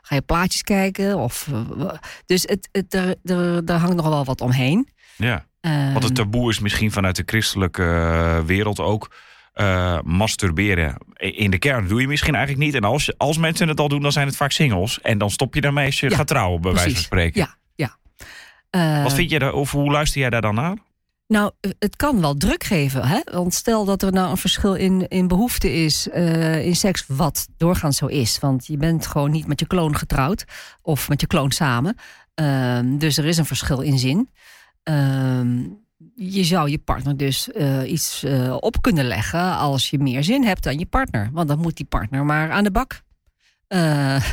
ga 0.01 0.15
je 0.15 0.21
plaatjes 0.25 0.61
kijken? 0.63 1.17
Of, 1.17 1.49
dus 2.25 2.41
het, 2.41 2.69
het, 2.71 2.93
er, 2.93 3.15
er, 3.23 3.65
daar 3.65 3.79
hangt 3.79 3.95
nog 3.95 4.07
wel 4.07 4.25
wat 4.25 4.41
omheen. 4.41 4.89
Ja. 5.17 5.45
Ehm, 5.61 5.91
Want 5.91 6.03
het 6.03 6.15
taboe 6.15 6.49
is 6.49 6.59
misschien 6.59 6.91
vanuit 6.91 7.15
de 7.15 7.23
christelijke 7.25 8.43
wereld 8.45 8.79
ook 8.79 9.15
masturberen. 10.03 10.97
In 11.17 11.51
de 11.51 11.57
kern 11.59 11.87
doe 11.87 12.01
je 12.01 12.07
misschien 12.07 12.35
eigenlijk 12.35 12.65
niet. 12.65 12.75
En 12.75 12.83
als, 12.83 13.05
je, 13.05 13.13
als 13.17 13.37
mensen 13.37 13.67
het 13.67 13.79
al 13.79 13.87
doen, 13.87 14.01
dan 14.01 14.11
zijn 14.11 14.27
het 14.27 14.35
vaak 14.35 14.51
singles. 14.51 15.01
En 15.01 15.17
dan 15.17 15.29
stop 15.31 15.53
je 15.55 15.61
daarmee 15.61 15.85
als 15.85 15.99
je 15.99 16.09
Ja, 16.09 16.15
gaat 16.15 16.27
trouwen, 16.27 16.61
bij 16.61 16.71
wijze 16.73 16.95
van 16.95 17.03
spreken. 17.03 17.41
Ja, 17.41 17.55
ja. 18.71 19.03
Wat 19.03 19.13
vind 19.13 19.29
je 19.29 19.39
daar, 19.39 19.53
of 19.53 19.71
hoe 19.71 19.91
luister 19.91 20.21
jij 20.21 20.29
daar 20.29 20.41
dan 20.41 20.55
naar? 20.55 20.77
Nou, 21.27 21.51
het 21.79 21.95
kan 21.95 22.21
wel 22.21 22.33
druk 22.35 22.63
geven. 22.63 23.07
Hè? 23.07 23.19
Want 23.31 23.53
stel 23.53 23.85
dat 23.85 24.01
er 24.01 24.11
nou 24.11 24.29
een 24.29 24.37
verschil 24.37 24.73
in, 24.73 25.07
in 25.07 25.27
behoefte 25.27 25.73
is 25.73 26.09
eh, 26.09 26.65
in 26.65 26.75
seks, 26.75 27.03
wat 27.07 27.47
doorgaans 27.57 27.97
zo 27.97 28.05
is. 28.05 28.39
Want 28.39 28.65
je 28.65 28.77
bent 28.77 29.07
gewoon 29.07 29.31
niet 29.31 29.47
met 29.47 29.59
je 29.59 29.67
kloon 29.67 29.95
getrouwd 29.95 30.45
of 30.81 31.09
met 31.09 31.21
je 31.21 31.27
kloon 31.27 31.51
samen. 31.51 31.95
Ehm, 32.33 32.97
dus 32.97 33.17
er 33.17 33.25
is 33.25 33.37
een 33.37 33.45
verschil 33.45 33.81
in 33.81 33.99
zin. 33.99 34.29
Ehm, 34.83 35.63
je 36.15 36.43
zou 36.43 36.69
je 36.69 36.77
partner 36.77 37.17
dus 37.17 37.51
eh, 37.51 37.91
iets 37.91 38.23
eh, 38.23 38.57
op 38.59 38.81
kunnen 38.81 39.05
leggen 39.05 39.57
als 39.57 39.89
je 39.89 39.99
meer 39.99 40.23
zin 40.23 40.43
hebt 40.43 40.63
dan 40.63 40.79
je 40.79 40.85
partner. 40.85 41.29
Want 41.31 41.47
dan 41.47 41.59
moet 41.59 41.77
die 41.77 41.85
partner 41.85 42.25
maar 42.25 42.51
aan 42.51 42.63
de 42.63 42.71
bak. 42.71 43.03
Eh, 43.67 44.23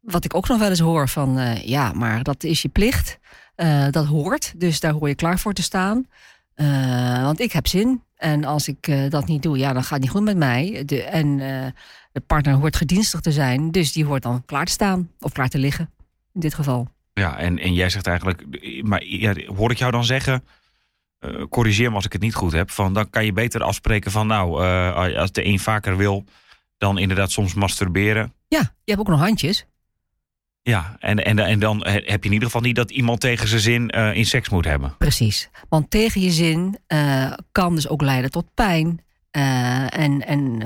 wat 0.00 0.24
ik 0.24 0.34
ook 0.34 0.48
nog 0.48 0.58
wel 0.58 0.68
eens 0.68 0.78
hoor 0.78 1.08
van, 1.08 1.38
eh, 1.38 1.66
ja, 1.66 1.92
maar 1.92 2.22
dat 2.22 2.44
is 2.44 2.62
je 2.62 2.68
plicht. 2.68 3.18
Eh, 3.54 3.86
dat 3.90 4.06
hoort, 4.06 4.60
dus 4.60 4.80
daar 4.80 4.92
hoor 4.92 5.08
je 5.08 5.14
klaar 5.14 5.38
voor 5.38 5.52
te 5.52 5.62
staan. 5.62 6.06
Eh, 6.58 7.22
want 7.22 7.40
ik 7.40 7.52
heb 7.52 7.66
zin. 7.66 8.02
En 8.16 8.44
als 8.44 8.68
ik 8.68 8.86
eh, 8.86 9.10
dat 9.10 9.26
niet 9.26 9.42
doe, 9.42 9.58
ja, 9.58 9.72
dan 9.72 9.82
gaat 9.82 9.90
het 9.90 10.00
niet 10.00 10.10
goed 10.10 10.22
met 10.22 10.36
mij. 10.36 10.82
De, 10.84 11.02
en 11.02 11.40
eh, 11.40 11.66
de 12.12 12.20
partner 12.20 12.54
hoort 12.54 12.76
gedienstig 12.76 13.20
te 13.20 13.32
zijn. 13.32 13.70
Dus 13.70 13.92
die 13.92 14.04
hoort 14.04 14.22
dan 14.22 14.44
klaar 14.44 14.64
te 14.64 14.72
staan. 14.72 15.10
Of 15.20 15.32
klaar 15.32 15.48
te 15.48 15.58
liggen, 15.58 15.90
in 16.34 16.40
dit 16.40 16.54
geval. 16.54 16.88
Ja, 17.12 17.38
en, 17.38 17.58
en 17.58 17.74
jij 17.74 17.90
zegt 17.90 18.06
eigenlijk, 18.06 18.44
maar 18.82 19.04
ja, 19.04 19.34
hoor 19.56 19.70
ik 19.70 19.78
jou 19.78 19.92
dan 19.92 20.04
zeggen, 20.04 20.44
corrigeer 21.48 21.88
me 21.88 21.94
als 21.94 22.04
ik 22.04 22.12
het 22.12 22.22
niet 22.22 22.34
goed 22.34 22.52
heb, 22.52 22.70
van 22.70 22.94
dan 22.94 23.10
kan 23.10 23.24
je 23.24 23.32
beter 23.32 23.62
afspreken 23.62 24.10
van 24.10 24.26
nou, 24.26 24.64
als 25.16 25.32
de 25.32 25.44
een 25.44 25.58
vaker 25.58 25.96
wil, 25.96 26.24
dan 26.76 26.98
inderdaad 26.98 27.30
soms 27.30 27.54
masturberen. 27.54 28.32
Ja, 28.48 28.60
je 28.60 28.92
hebt 28.92 29.00
ook 29.00 29.08
nog 29.08 29.20
handjes. 29.20 29.66
Ja, 30.68 30.96
en, 30.98 31.24
en, 31.24 31.38
en 31.38 31.58
dan 31.58 31.86
heb 31.86 32.06
je 32.06 32.28
in 32.28 32.32
ieder 32.32 32.46
geval 32.46 32.60
niet 32.60 32.76
dat 32.76 32.90
iemand 32.90 33.20
tegen 33.20 33.48
zijn 33.48 33.60
zin 33.60 33.90
eh, 33.90 34.14
in 34.14 34.26
seks 34.26 34.48
moet 34.48 34.64
hebben. 34.64 34.94
Precies. 34.98 35.50
Want 35.68 35.90
tegen 35.90 36.20
je 36.20 36.30
zin 36.30 36.78
eh, 36.86 37.32
kan 37.52 37.74
dus 37.74 37.88
ook 37.88 38.02
leiden 38.02 38.30
tot 38.30 38.54
pijn. 38.54 39.00
Eh, 39.30 39.98
en 39.98 40.26
en 40.26 40.62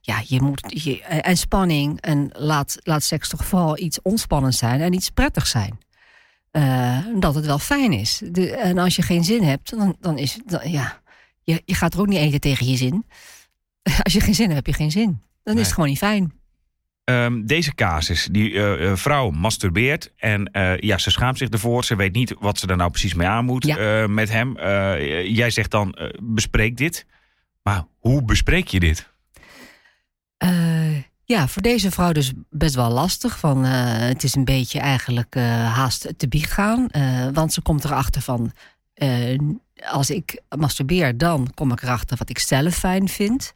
ja, 0.00 0.22
je 0.26 0.42
moet, 0.42 0.82
je, 0.84 1.02
en 1.02 1.36
spanning. 1.36 2.00
En 2.00 2.30
laat, 2.32 2.76
laat 2.82 3.02
seks 3.02 3.28
toch 3.28 3.44
vooral 3.44 3.78
iets 3.78 4.02
ontspannend 4.02 4.54
zijn 4.54 4.80
en 4.80 4.92
iets 4.92 5.10
prettigs 5.10 5.50
zijn. 5.50 5.78
Dat 7.20 7.34
het 7.34 7.46
wel 7.46 7.58
fijn 7.58 7.92
is. 7.92 8.22
De, 8.30 8.56
en 8.56 8.78
als 8.78 8.96
je 8.96 9.02
geen 9.02 9.24
zin 9.24 9.42
hebt, 9.42 9.70
dan, 9.70 9.96
dan 10.00 10.18
is 10.18 10.38
dan, 10.46 10.70
ja, 10.70 11.00
je, 11.42 11.62
je 11.64 11.74
gaat 11.74 11.94
er 11.94 12.00
ook 12.00 12.06
niet 12.06 12.18
eten 12.18 12.40
tegen 12.40 12.66
je 12.66 12.76
zin. 12.76 13.06
Als 14.02 14.12
je 14.12 14.20
geen 14.20 14.34
zin 14.34 14.50
hebt, 14.50 14.56
heb 14.56 14.66
je 14.66 14.82
geen 14.82 14.90
zin. 14.90 15.22
Dan 15.42 15.54
Nee. 15.54 15.62
is 15.62 15.66
het 15.66 15.74
gewoon 15.74 15.88
niet 15.88 15.98
fijn. 15.98 16.39
Ehm, 17.10 17.42
deze 17.44 17.74
casus, 17.74 18.28
die 18.30 18.52
eh, 18.52 18.90
eh, 18.90 18.96
vrouw 18.96 19.30
masturbeert 19.30 20.12
en 20.16 20.44
eh, 20.44 20.78
ja, 20.78 20.98
ze 20.98 21.10
schaamt 21.10 21.38
zich 21.38 21.48
ervoor. 21.48 21.84
Ze 21.84 21.96
weet 21.96 22.12
niet 22.12 22.34
wat 22.38 22.58
ze 22.58 22.66
er 22.66 22.76
nou 22.76 22.90
precies 22.90 23.14
mee 23.14 23.26
aan 23.26 23.44
moet 23.44 23.66
Ja. 23.66 24.06
met 24.06 24.30
hem. 24.30 24.58
Jij 25.26 25.50
zegt 25.50 25.70
dan, 25.70 25.98
bespreek 26.22 26.76
dit. 26.76 27.06
Maar 27.62 27.84
hoe 27.98 28.24
bespreek 28.24 28.68
je 28.68 28.80
dit? 28.80 29.08
Ja, 31.24 31.48
voor 31.48 31.62
deze 31.62 31.90
vrouw 31.90 32.12
dus 32.12 32.32
best 32.50 32.74
wel 32.74 32.90
lastig. 32.90 33.38
Van, 33.38 33.64
het 33.64 34.22
is 34.22 34.34
een 34.34 34.44
beetje 34.44 34.78
eigenlijk 34.78 35.34
haast 35.74 36.12
te 36.16 36.28
biecht 36.28 36.50
gaan. 36.50 36.86
Want 37.32 37.52
ze 37.52 37.62
komt 37.62 37.84
erachter 37.84 38.22
van... 38.22 38.52
als 39.90 40.10
ik 40.10 40.40
masturbeer, 40.56 41.18
dan 41.18 41.50
kom 41.54 41.72
ik 41.72 41.82
erachter 41.82 42.16
wat 42.16 42.30
ik 42.30 42.38
zelf 42.38 42.74
fijn 42.74 43.08
vind. 43.08 43.52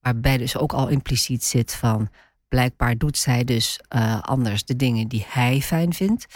Waarbij 0.00 0.38
dus 0.38 0.56
ook 0.56 0.72
al 0.72 0.88
impliciet 0.88 1.44
zit 1.44 1.74
van... 1.74 2.10
blijkbaar 2.52 2.96
doet 2.96 3.18
zij 3.18 3.44
dus 3.44 3.80
uh, 3.96 4.20
anders 4.20 4.64
de 4.64 4.76
dingen 4.76 5.08
die 5.08 5.26
hij 5.28 5.60
fijn 5.60 5.92
vindt. 5.92 6.26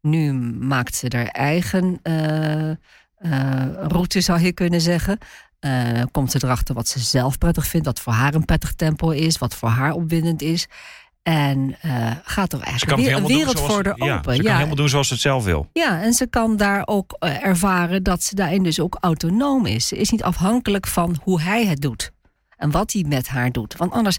Nu 0.00 0.32
maakt 0.32 0.94
ze 0.94 1.06
haar 1.08 1.26
eigen 1.26 2.00
uh, 2.02 2.70
route, 3.88 4.20
zou 4.20 4.40
je 4.40 4.52
kunnen 4.52 4.80
zeggen. 4.80 5.18
komt 6.10 6.30
ze 6.30 6.40
erachter 6.44 6.74
wat 6.74 6.88
ze 6.88 6.98
zelf 6.98 7.38
prettig 7.38 7.66
vindt, 7.66 7.86
wat 7.86 8.00
voor 8.00 8.12
haar 8.12 8.34
een 8.34 8.44
prettig 8.44 8.72
tempo 8.72 9.10
is, 9.10 9.38
wat 9.38 9.54
voor 9.54 9.68
haar 9.68 9.92
opwindend 9.92 10.42
is. 10.42 10.66
En 11.22 11.76
gaat 12.22 12.52
er 12.52 12.60
eigenlijk 12.60 13.00
weer 13.00 13.16
een 13.16 13.26
wereld 13.26 13.60
voor 13.60 13.82
de 13.82 13.92
ja, 13.96 14.16
open. 14.16 14.36
Ze 14.36 14.42
kan 14.42 14.54
helemaal 14.54 14.76
doen 14.76 14.88
zoals 14.88 15.06
ze 15.08 15.12
het 15.12 15.22
zelf 15.22 15.44
wil. 15.44 15.68
Ja, 15.72 16.02
en 16.02 16.12
ze 16.12 16.26
kan 16.26 16.56
daar 16.56 16.82
ook 16.84 17.16
ervaren 17.20 18.02
dat 18.02 18.22
ze 18.22 18.34
daarin 18.34 18.62
dus 18.62 18.80
ook 18.80 18.96
autonoom 19.00 19.66
is. 19.66 19.88
Ze 19.88 19.96
is 19.96 20.10
niet 20.10 20.22
afhankelijk 20.22 20.86
van 20.86 21.16
hoe 21.22 21.40
hij 21.40 21.66
het 21.66 21.80
doet 21.80 22.12
en 22.62 22.70
wat 22.70 22.92
hij 22.92 23.04
met 23.08 23.28
haar 23.28 23.52
doet. 23.52 23.76
Want 23.76 23.92
anders, 23.92 24.16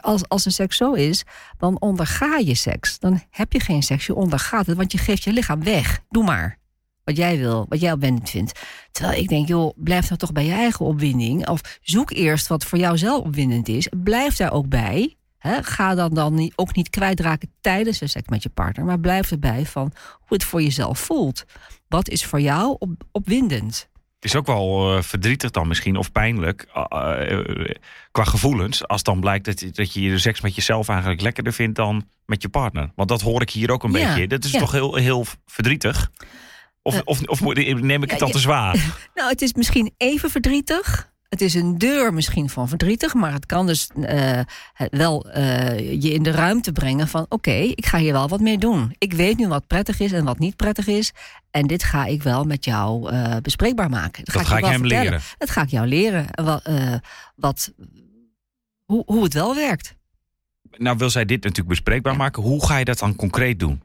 als, 0.00 0.28
als 0.28 0.44
een 0.44 0.52
seks 0.52 0.76
zo 0.76 0.92
is, 0.92 1.24
dan 1.58 1.80
onderga 1.80 2.36
je 2.36 2.54
seks. 2.54 2.98
Dan 2.98 3.22
heb 3.30 3.52
je 3.52 3.60
geen 3.60 3.82
seks, 3.82 4.06
je 4.06 4.14
ondergaat 4.14 4.66
het, 4.66 4.76
want 4.76 4.92
je 4.92 4.98
geeft 4.98 5.22
je 5.22 5.32
lichaam 5.32 5.64
weg. 5.64 6.00
Doe 6.10 6.24
maar. 6.24 6.58
Wat 7.04 7.16
jij 7.16 7.38
wil, 7.38 7.66
wat 7.68 7.80
jij 7.80 7.92
opwindend 7.92 8.30
vindt. 8.30 8.60
Terwijl 8.90 9.20
ik 9.20 9.28
denk, 9.28 9.48
joh, 9.48 9.72
blijf 9.76 10.04
nou 10.04 10.16
toch 10.16 10.32
bij 10.32 10.44
je 10.44 10.52
eigen 10.52 10.84
opwinding. 10.84 11.48
Of 11.48 11.78
zoek 11.82 12.10
eerst 12.10 12.46
wat 12.46 12.64
voor 12.64 12.78
jou 12.78 12.98
zelf 12.98 13.24
opwindend 13.24 13.68
is. 13.68 13.88
Blijf 14.02 14.36
daar 14.36 14.52
ook 14.52 14.68
bij. 14.68 15.16
ga 15.60 15.94
dan, 15.94 16.14
dan 16.14 16.52
ook 16.54 16.74
niet 16.74 16.90
kwijtraken 16.90 17.50
tijdens 17.60 17.98
de 17.98 18.06
seks 18.06 18.28
met 18.28 18.42
je 18.42 18.48
partner. 18.48 18.84
Maar 18.84 19.00
blijf 19.00 19.30
erbij 19.30 19.66
van 19.66 19.92
hoe 20.10 20.36
het 20.36 20.44
voor 20.44 20.62
jezelf 20.62 20.98
voelt. 20.98 21.44
Wat 21.88 22.08
is 22.08 22.24
voor 22.24 22.40
jou 22.40 22.76
op, 22.78 22.90
opwindend? 23.12 23.88
Is 24.24 24.36
ook 24.36 24.46
wel 24.46 24.96
uh, 24.96 25.02
verdrietig 25.02 25.50
dan 25.50 25.68
misschien, 25.68 25.96
of 25.96 26.12
pijnlijk, 26.12 26.66
uh, 26.76 27.70
qua 28.10 28.24
gevoelens. 28.24 28.86
Als 28.86 29.02
dan 29.02 29.20
blijkt 29.20 29.44
dat, 29.44 29.74
dat 29.74 29.92
je 29.92 30.10
de 30.10 30.18
seks 30.18 30.40
met 30.40 30.54
jezelf 30.54 30.88
eigenlijk 30.88 31.20
lekkerder 31.20 31.52
vindt 31.52 31.76
dan 31.76 32.08
met 32.26 32.42
je 32.42 32.48
partner. 32.48 32.90
Want 32.94 33.08
dat 33.08 33.20
hoor 33.20 33.42
ik 33.42 33.50
hier 33.50 33.70
ook 33.70 33.82
een 33.82 33.92
beetje. 33.92 34.26
Dat 34.26 34.44
is 34.44 34.50
toch 34.50 34.72
heel, 34.72 34.94
heel 34.94 35.26
verdrietig? 35.46 36.10
Of, 36.82 37.02
of, 37.04 37.22
of, 37.22 37.40
neem 37.64 38.02
ik 38.02 38.10
het 38.10 38.18
dan 38.18 38.30
te 38.30 38.38
zwaar? 38.38 38.76
Nou, 39.14 39.30
het 39.30 39.42
is 39.42 39.52
misschien 39.52 39.94
even 39.96 40.30
verdrietig. 40.30 41.12
Het 41.34 41.42
is 41.42 41.54
een 41.54 41.78
deur 41.78 42.14
misschien 42.14 42.48
van 42.48 42.68
verdrietig, 42.68 43.14
maar 43.14 43.32
het 43.32 43.46
kan 43.46 43.66
dus 43.66 43.90
uh, 43.96 44.40
wel 44.90 45.26
uh, 45.36 46.02
je 46.02 46.12
in 46.12 46.22
de 46.22 46.30
ruimte 46.30 46.72
brengen 46.72 47.08
van 47.08 47.26
oké, 47.28 47.50
ik 47.50 47.86
ga 47.86 47.98
hier 47.98 48.12
wel 48.12 48.28
wat 48.28 48.40
mee 48.40 48.58
doen. 48.58 48.94
Ik 48.98 49.12
weet 49.12 49.38
nu 49.38 49.48
wat 49.48 49.66
prettig 49.66 50.00
is 50.00 50.12
en 50.12 50.24
wat 50.24 50.38
niet 50.38 50.56
prettig 50.56 50.86
is. 50.86 51.12
En 51.50 51.66
dit 51.66 51.84
ga 51.84 52.04
ik 52.04 52.22
wel 52.22 52.44
met 52.44 52.64
jou 52.64 53.12
uh, 53.12 53.36
bespreekbaar 53.42 53.90
maken. 53.90 54.24
Dat, 54.24 54.34
dat 54.34 54.46
ga 54.46 54.58
ik, 54.58 54.64
hem 54.64 54.78
vertellen. 54.80 55.04
leren. 55.04 55.20
Dat 55.38 55.50
ga 55.50 55.62
ik 55.62 55.68
jou 55.68 55.86
leren. 55.86 56.26
Wat, 56.30 56.68
wat, 57.36 57.72
hoe, 58.84 59.02
hoe 59.06 59.24
het 59.24 59.34
wel 59.34 59.54
werkt. 59.54 59.94
Nou 60.70 60.96
wil 60.96 61.10
zij 61.10 61.24
dit 61.24 61.42
natuurlijk 61.42 61.68
bespreekbaar 61.68 62.16
maken. 62.16 62.42
Hoe 62.42 62.66
ga 62.66 62.76
je 62.76 62.84
dat 62.84 62.98
dan 62.98 63.16
concreet 63.16 63.58
doen? 63.58 63.82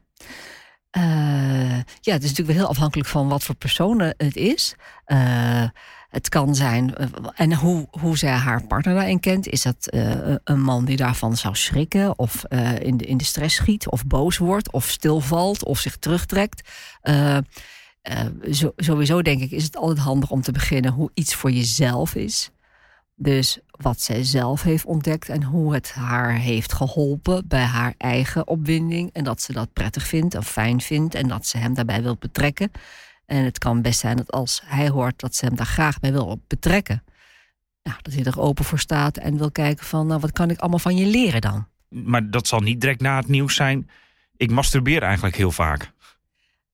ja, 2.00 2.12
het 2.12 2.22
is 2.22 2.28
natuurlijk 2.28 2.46
wel 2.48 2.56
heel 2.56 2.68
afhankelijk 2.68 3.08
van 3.08 3.28
wat 3.28 3.44
voor 3.44 3.54
personen 3.54 4.14
het 4.16 4.36
is. 4.36 4.74
Het 6.10 6.28
kan 6.28 6.54
zijn, 6.54 6.94
eh, 6.94 7.06
en 7.34 7.54
hoe, 7.54 7.88
hoe 7.90 8.18
zij 8.18 8.30
haar 8.32 8.66
partner 8.66 8.94
daarin 8.94 9.20
kent. 9.20 9.46
Is 9.46 9.62
dat 9.62 9.88
uh, 9.94 10.34
een 10.44 10.62
man 10.62 10.84
die 10.84 10.96
daarvan 10.96 11.36
zou 11.36 11.56
schrikken, 11.56 12.18
of 12.18 12.44
uh, 12.48 12.78
in, 12.78 12.96
de, 12.96 13.04
in 13.04 13.16
de 13.16 13.24
stress 13.24 13.56
schiet, 13.56 13.88
of 13.88 14.06
boos 14.06 14.38
wordt, 14.38 14.72
of 14.72 14.88
stilvalt, 14.88 15.64
of 15.64 15.78
zich 15.78 15.96
terugtrekt? 15.96 16.68
Zo, 18.50 18.72
sowieso 18.76 19.22
denk 19.22 19.40
ik, 19.40 19.50
is 19.50 19.64
het 19.64 19.76
altijd 19.76 20.06
handig 20.06 20.30
om 20.30 20.42
te 20.42 20.52
beginnen 20.52 20.92
hoe 20.92 21.10
iets 21.14 21.34
voor 21.34 21.50
jezelf 21.50 22.14
is. 22.14 22.50
Dus 23.14 23.58
wat 23.70 24.00
zij 24.00 24.24
zelf 24.24 24.62
heeft 24.62 24.84
ontdekt 24.84 25.28
en 25.28 25.42
hoe 25.42 25.74
het 25.74 25.92
haar 25.92 26.34
heeft 26.34 26.72
geholpen 26.72 27.48
bij 27.48 27.64
haar 27.64 27.94
eigen 27.96 28.48
opwinding. 28.48 29.10
En 29.12 29.24
dat 29.24 29.42
ze 29.42 29.52
dat 29.52 29.72
prettig 29.72 30.06
vindt 30.06 30.36
of 30.36 30.48
fijn 30.48 30.80
vindt 30.80 31.14
en 31.14 31.28
dat 31.28 31.46
ze 31.46 31.58
hem 31.58 31.74
daarbij 31.74 32.02
wil 32.02 32.16
betrekken. 32.18 32.70
En 33.30 33.44
het 33.44 33.58
kan 33.58 33.82
best 33.82 34.00
zijn 34.00 34.16
dat 34.16 34.30
als 34.30 34.62
hij 34.64 34.88
hoort 34.88 35.20
dat 35.20 35.34
ze 35.34 35.44
hem 35.44 35.56
daar 35.56 35.66
graag 35.66 36.00
bij 36.00 36.12
wil 36.12 36.42
betrekken, 36.46 37.02
nou, 37.82 37.96
dat 38.02 38.14
hij 38.14 38.24
er 38.24 38.40
open 38.40 38.64
voor 38.64 38.78
staat 38.78 39.16
en 39.16 39.38
wil 39.38 39.50
kijken 39.50 39.86
van, 39.86 40.06
nou, 40.06 40.20
wat 40.20 40.32
kan 40.32 40.50
ik 40.50 40.58
allemaal 40.58 40.78
van 40.78 40.96
je 40.96 41.06
leren 41.06 41.40
dan? 41.40 41.66
Maar 41.88 42.30
dat 42.30 42.46
zal 42.46 42.60
niet 42.60 42.80
direct 42.80 43.00
na 43.00 43.16
het 43.16 43.28
nieuws 43.28 43.54
zijn. 43.54 43.90
Ik 44.36 44.50
masturbeer 44.50 45.02
eigenlijk 45.02 45.36
heel 45.36 45.50
vaak. 45.50 45.92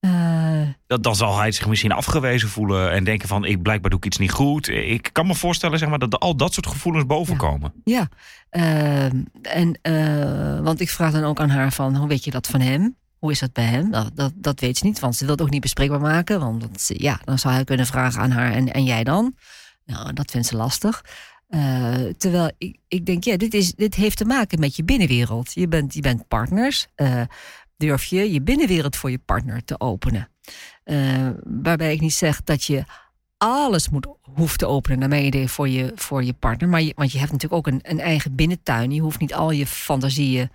Uh, 0.01 0.69
dat, 0.87 1.03
dan 1.03 1.17
zal 1.17 1.39
hij 1.39 1.53
zich 1.53 1.67
misschien 1.67 1.93
afgewezen 1.93 2.49
voelen 2.49 2.91
en 2.93 3.05
denken 3.05 3.29
van 3.29 3.45
ik 3.45 3.63
blijkbaar 3.63 3.91
doe 3.91 3.99
ik 3.99 4.07
iets 4.07 4.19
niet 4.19 4.33
goed. 4.33 4.69
Ik 4.69 5.09
kan 5.13 5.27
me 5.27 5.35
voorstellen 5.35 5.79
zeg 5.79 5.89
maar, 5.89 5.99
dat 5.99 6.19
al 6.19 6.37
dat 6.37 6.55
soort 6.55 6.67
gevoelens 6.67 7.07
bovenkomen. 7.07 7.73
Ja, 7.85 8.09
ja. 8.51 8.61
Uh, 8.61 9.05
en, 9.43 9.79
uh, 9.83 10.61
want 10.61 10.81
ik 10.81 10.91
vraag 10.91 11.13
dan 11.13 11.25
ook 11.25 11.41
aan 11.41 11.51
haar 11.51 11.73
van 11.73 11.97
hoe 11.97 12.09
weet 12.09 12.25
je 12.25 12.31
dat 12.31 12.47
van 12.47 12.61
hem? 12.61 12.97
Hoe 13.19 13.31
is 13.31 13.39
dat 13.39 13.53
bij 13.53 13.65
hem? 13.65 13.91
Dat, 13.91 14.11
dat, 14.15 14.33
dat 14.35 14.61
weet 14.61 14.79
ze 14.79 14.85
niet, 14.85 15.01
want 15.01 15.17
ze 15.17 15.25
wil 15.25 15.33
het 15.33 15.43
ook 15.43 15.51
niet 15.51 15.61
bespreekbaar 15.61 16.01
maken. 16.01 16.41
Want 16.41 16.61
dat, 16.61 16.85
ja, 16.87 17.21
dan 17.25 17.39
zou 17.39 17.55
hij 17.55 17.65
kunnen 17.65 17.87
vragen 17.87 18.21
aan 18.21 18.31
haar 18.31 18.53
en, 18.53 18.73
en 18.73 18.85
jij 18.85 19.05
dan. 19.05 19.35
Nou, 19.85 20.13
dat 20.13 20.31
vindt 20.31 20.47
ze 20.47 20.57
lastig. 20.57 21.05
Uh, 21.49 21.95
terwijl 22.17 22.51
ik, 22.59 22.79
ik 22.89 23.07
denk, 23.07 23.25
ja, 23.25 23.37
dit, 23.37 23.55
is, 23.55 23.75
dit 23.75 23.95
heeft 23.95 24.17
te 24.17 24.25
maken 24.25 24.61
met 24.61 24.77
je 24.77 24.85
binnenwereld. 24.85 25.53
Je 25.53 25.69
bent, 25.69 25.95
je 25.95 26.01
bent 26.01 26.29
partners. 26.29 26.87
Uh, 26.97 27.23
durf 27.77 28.05
je 28.05 28.33
je 28.33 28.43
binnenwereld 28.43 28.97
voor 28.97 29.11
je 29.11 29.19
partner 29.19 29.65
te 29.65 29.81
openen? 29.81 30.29
Uh, 30.85 31.29
waarbij 31.45 31.93
ik 31.93 32.01
niet 32.01 32.15
zeg 32.15 32.43
dat 32.43 32.65
je 32.65 32.85
alles 33.37 33.89
moet, 33.89 34.07
hoeft 34.21 34.59
te 34.59 34.67
openen, 34.67 34.99
naar 34.99 35.09
mijn 35.09 35.25
idee, 35.25 35.49
voor 35.49 35.69
je, 35.69 35.93
voor 35.95 36.25
je 36.25 36.33
partner. 36.33 36.69
Maar 36.69 36.83
je, 36.83 36.93
want 36.97 37.13
je 37.13 37.19
hebt 37.19 37.33
natuurlijk 37.33 37.67
ook 37.67 37.73
een, 37.75 37.81
een 37.83 38.01
eigen 38.01 38.35
binnentuin. 38.35 38.91
Je 38.91 39.01
hoeft 39.01 39.21
niet 39.21 39.35
al 39.35 39.51
je 39.51 39.67
fantasieën 39.67 40.51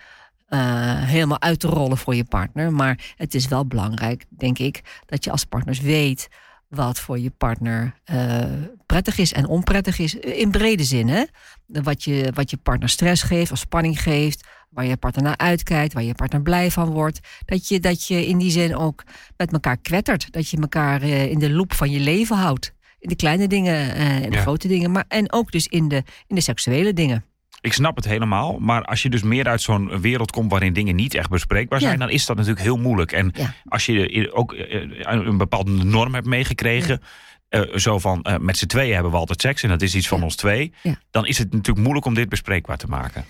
helemaal 1.06 1.42
uit 1.42 1.60
te 1.60 1.68
rollen 1.68 1.98
voor 1.98 2.16
je 2.16 2.24
partner. 2.24 2.74
Maar 2.74 3.14
het 3.16 3.36
is 3.36 3.48
wel 3.48 3.66
belangrijk, 3.66 4.26
denk 4.30 4.60
ik, 4.60 5.02
dat 5.06 5.24
je 5.24 5.32
als 5.32 5.46
partners 5.46 5.80
weet 5.80 6.30
wat 6.72 7.00
voor 7.00 7.20
je 7.20 7.30
partner 7.30 7.94
uh, 8.12 8.44
prettig 8.86 9.18
is 9.18 9.34
en 9.34 9.48
onprettig 9.48 10.00
is. 10.00 10.16
In 10.16 10.52
brede 10.52 10.84
zin, 10.84 11.08
hè? 11.08 11.24
Wat 11.66 12.04
je, 12.04 12.32
wat 12.34 12.50
je 12.50 12.58
partner 12.58 12.90
stress 12.90 13.24
geeft 13.24 13.52
of 13.52 13.58
spanning 13.58 14.02
geeft. 14.02 14.48
Waar 14.70 14.86
je 14.86 14.98
partner 14.98 15.24
naar 15.24 15.38
uitkijkt, 15.38 15.94
waar 15.94 16.04
je 16.04 16.14
partner 16.14 16.42
blij 16.42 16.72
van 16.72 16.90
wordt. 16.90 17.20
Dat 17.46 17.68
je, 17.68 17.80
dat 17.80 18.08
je 18.08 18.28
in 18.28 18.38
die 18.38 18.52
zin 18.52 18.76
ook 18.76 19.04
met 19.38 19.54
elkaar 19.54 19.78
kwettert. 19.78 20.32
Dat 20.32 20.50
je 20.50 20.58
elkaar 20.58 21.04
uh, 21.04 21.26
in 21.26 21.40
de 21.40 21.50
loop 21.50 21.74
van 21.74 21.92
je 21.92 22.00
leven 22.00 22.38
houdt. 22.38 22.74
In 23.00 23.10
de 23.10 23.16
kleine 23.16 23.48
dingen 23.48 23.94
en 23.94 24.30
de 24.30 24.36
ja. 24.36 24.42
grote 24.42 24.68
dingen. 24.68 24.92
Maar, 24.92 25.06
en 25.08 25.32
ook 25.32 25.52
dus 25.52 25.68
in 25.68 25.88
de, 25.88 26.04
in 26.28 26.36
de 26.36 26.42
seksuele 26.42 26.94
dingen. 26.94 27.26
Ik 27.62 27.74
snap 27.74 27.96
het 27.96 28.06
helemaal. 28.06 28.60
Maar 28.60 28.84
als 28.84 29.02
je 29.02 29.10
dus 29.10 29.22
meer 29.22 29.48
uit 29.48 29.62
zo'n 29.62 30.02
wereld 30.02 30.32
komt 30.32 30.52
waarin 30.52 30.74
dingen 30.74 30.96
niet 30.96 31.14
echt 31.14 31.30
bespreekbaar 31.30 31.80
zijn, 31.80 32.00
dan 32.00 32.10
is 32.10 32.26
dat 32.26 32.36
natuurlijk 32.36 32.64
heel 32.64 32.78
moeilijk. 32.78 33.12
En 33.12 33.34
als 33.68 33.86
je 33.86 34.30
ook 34.34 34.54
eh, 34.54 34.88
een 35.02 35.38
bepaalde 35.38 35.72
norm 35.72 36.14
hebt 36.14 36.28
meegekregen. 36.28 37.02
Uh, 37.50 37.76
zo 37.76 38.00
van 38.00 38.26
uh, 38.30 38.38
met 38.38 38.58
z'n 38.58 38.66
tweeën 38.66 38.94
hebben 38.94 39.12
we 39.12 39.18
altijd 39.18 39.42
seks 39.42 39.64
en 39.64 39.70
dat 39.70 39.82
is 39.82 39.96
iets 39.96 40.08
van 40.08 40.24
ons 40.24 40.36
twee. 40.36 40.74
Dan 41.10 41.26
is 41.26 41.38
het 41.38 41.52
natuurlijk 41.52 41.80
moeilijk 41.80 42.06
om 42.06 42.14
dit 42.14 42.30
bespreekbaar 42.30 42.78
te 42.78 42.88
maken. 42.88 43.26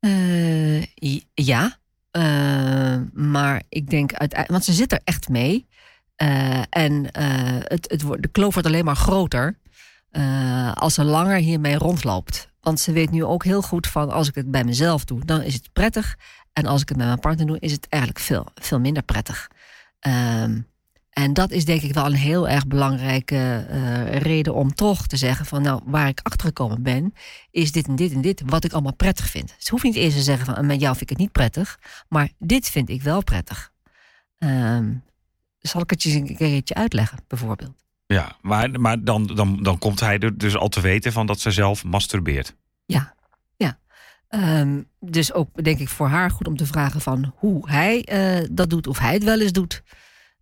Uh, 0.00 0.82
ja, 1.34 1.76
maar 3.12 3.62
ik 3.68 3.90
denk 3.90 4.12
uiteindelijk, 4.12 4.50
want 4.50 4.64
ze 4.64 4.72
zit 4.72 4.92
er 4.92 5.00
echt 5.04 5.28
mee. 5.28 5.66
en 6.70 7.08
het, 7.68 7.90
het 7.90 8.02
wordt, 8.02 8.22
de 8.22 8.28
kloof 8.28 8.52
wordt 8.52 8.68
alleen 8.68 8.84
maar 8.84 8.96
groter 8.96 9.58
als 10.74 10.94
ze 10.94 11.04
langer 11.04 11.36
hiermee 11.36 11.76
rondloopt. 11.76 12.51
Want 12.62 12.80
ze 12.80 12.92
weet 12.92 13.10
nu 13.10 13.24
ook 13.24 13.44
heel 13.44 13.62
goed 13.62 13.86
van 13.86 14.10
als 14.10 14.28
ik 14.28 14.34
het 14.34 14.50
bij 14.50 14.64
mezelf 14.64 15.04
doe, 15.04 15.24
dan 15.24 15.42
is 15.42 15.54
het 15.54 15.72
prettig. 15.72 16.18
En 16.52 16.66
als 16.66 16.82
ik 16.82 16.88
het 16.88 16.96
met 16.96 17.06
mijn 17.06 17.18
partner 17.18 17.46
doe, 17.46 17.58
is 17.58 17.72
het 17.72 17.86
eigenlijk 17.88 18.22
veel, 18.22 18.46
veel 18.54 18.80
minder 18.80 19.02
prettig. 19.02 19.48
Um, 20.00 20.70
en 21.10 21.32
dat 21.32 21.50
is 21.50 21.64
denk 21.64 21.82
ik 21.82 21.94
wel 21.94 22.06
een 22.06 22.14
heel 22.14 22.48
erg 22.48 22.66
belangrijke 22.66 23.66
uh, 23.70 24.16
reden 24.16 24.54
om 24.54 24.74
toch 24.74 25.06
te 25.06 25.16
zeggen 25.16 25.46
van 25.46 25.62
nou, 25.62 25.80
waar 25.84 26.08
ik 26.08 26.20
achter 26.22 26.46
gekomen 26.46 26.82
ben, 26.82 27.14
is 27.50 27.72
dit 27.72 27.86
en 27.86 27.96
dit 27.96 28.12
en 28.12 28.20
dit 28.20 28.42
wat 28.46 28.64
ik 28.64 28.72
allemaal 28.72 28.94
prettig 28.94 29.26
vind. 29.26 29.54
Ze 29.58 29.70
hoeft 29.70 29.82
niet 29.82 29.94
eerst 29.94 30.16
te 30.16 30.22
zeggen 30.22 30.54
van 30.54 30.66
met 30.66 30.80
jou 30.80 30.90
vind 30.90 31.02
ik 31.02 31.08
het 31.08 31.18
niet 31.18 31.32
prettig, 31.32 31.78
maar 32.08 32.30
dit 32.38 32.68
vind 32.68 32.88
ik 32.88 33.02
wel 33.02 33.24
prettig. 33.24 33.72
Um, 34.38 35.04
zal 35.58 35.80
ik 35.80 35.90
het 35.90 36.02
je 36.02 36.16
een 36.16 36.36
keertje 36.36 36.74
uitleggen, 36.74 37.18
bijvoorbeeld? 37.26 37.74
Ja, 38.12 38.36
maar, 38.40 38.80
maar 38.80 39.04
dan, 39.04 39.26
dan, 39.26 39.62
dan 39.62 39.78
komt 39.78 40.00
hij 40.00 40.18
er 40.18 40.38
dus 40.38 40.56
al 40.56 40.68
te 40.68 40.80
weten 40.80 41.12
van 41.12 41.26
dat 41.26 41.40
ze 41.40 41.50
zelf 41.50 41.84
masturbeert. 41.84 42.54
Ja, 42.84 43.14
ja. 43.56 43.78
Um, 44.28 44.88
dus 45.00 45.32
ook 45.32 45.64
denk 45.64 45.78
ik 45.78 45.88
voor 45.88 46.08
haar 46.08 46.30
goed 46.30 46.46
om 46.46 46.56
te 46.56 46.66
vragen 46.66 47.00
van 47.00 47.32
hoe 47.36 47.70
hij 47.70 48.08
uh, 48.12 48.46
dat 48.50 48.70
doet, 48.70 48.86
of 48.86 48.98
hij 48.98 49.12
het 49.12 49.24
wel 49.24 49.40
eens 49.40 49.52
doet. 49.52 49.82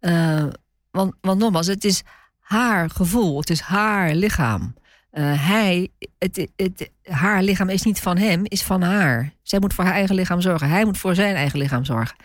Uh, 0.00 0.44
want, 0.90 1.14
want 1.20 1.40
nogmaals, 1.40 1.66
het 1.66 1.84
is 1.84 2.02
haar 2.38 2.90
gevoel, 2.90 3.38
het 3.38 3.50
is 3.50 3.60
haar 3.60 4.14
lichaam. 4.14 4.74
Uh, 5.12 5.46
hij, 5.46 5.88
het, 6.18 6.48
het, 6.56 6.90
haar 7.02 7.42
lichaam 7.42 7.68
is 7.68 7.82
niet 7.82 8.00
van 8.00 8.16
hem, 8.16 8.42
is 8.44 8.62
van 8.62 8.82
haar. 8.82 9.32
Zij 9.42 9.58
moet 9.58 9.74
voor 9.74 9.84
haar 9.84 9.94
eigen 9.94 10.14
lichaam 10.14 10.40
zorgen. 10.40 10.68
Hij 10.68 10.84
moet 10.84 10.98
voor 10.98 11.14
zijn 11.14 11.34
eigen 11.34 11.58
lichaam 11.58 11.84
zorgen. 11.84 12.16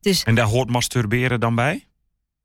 dus, 0.00 0.22
en 0.22 0.34
daar 0.34 0.46
hoort 0.46 0.70
masturberen 0.70 1.40
dan 1.40 1.54
bij? 1.54 1.88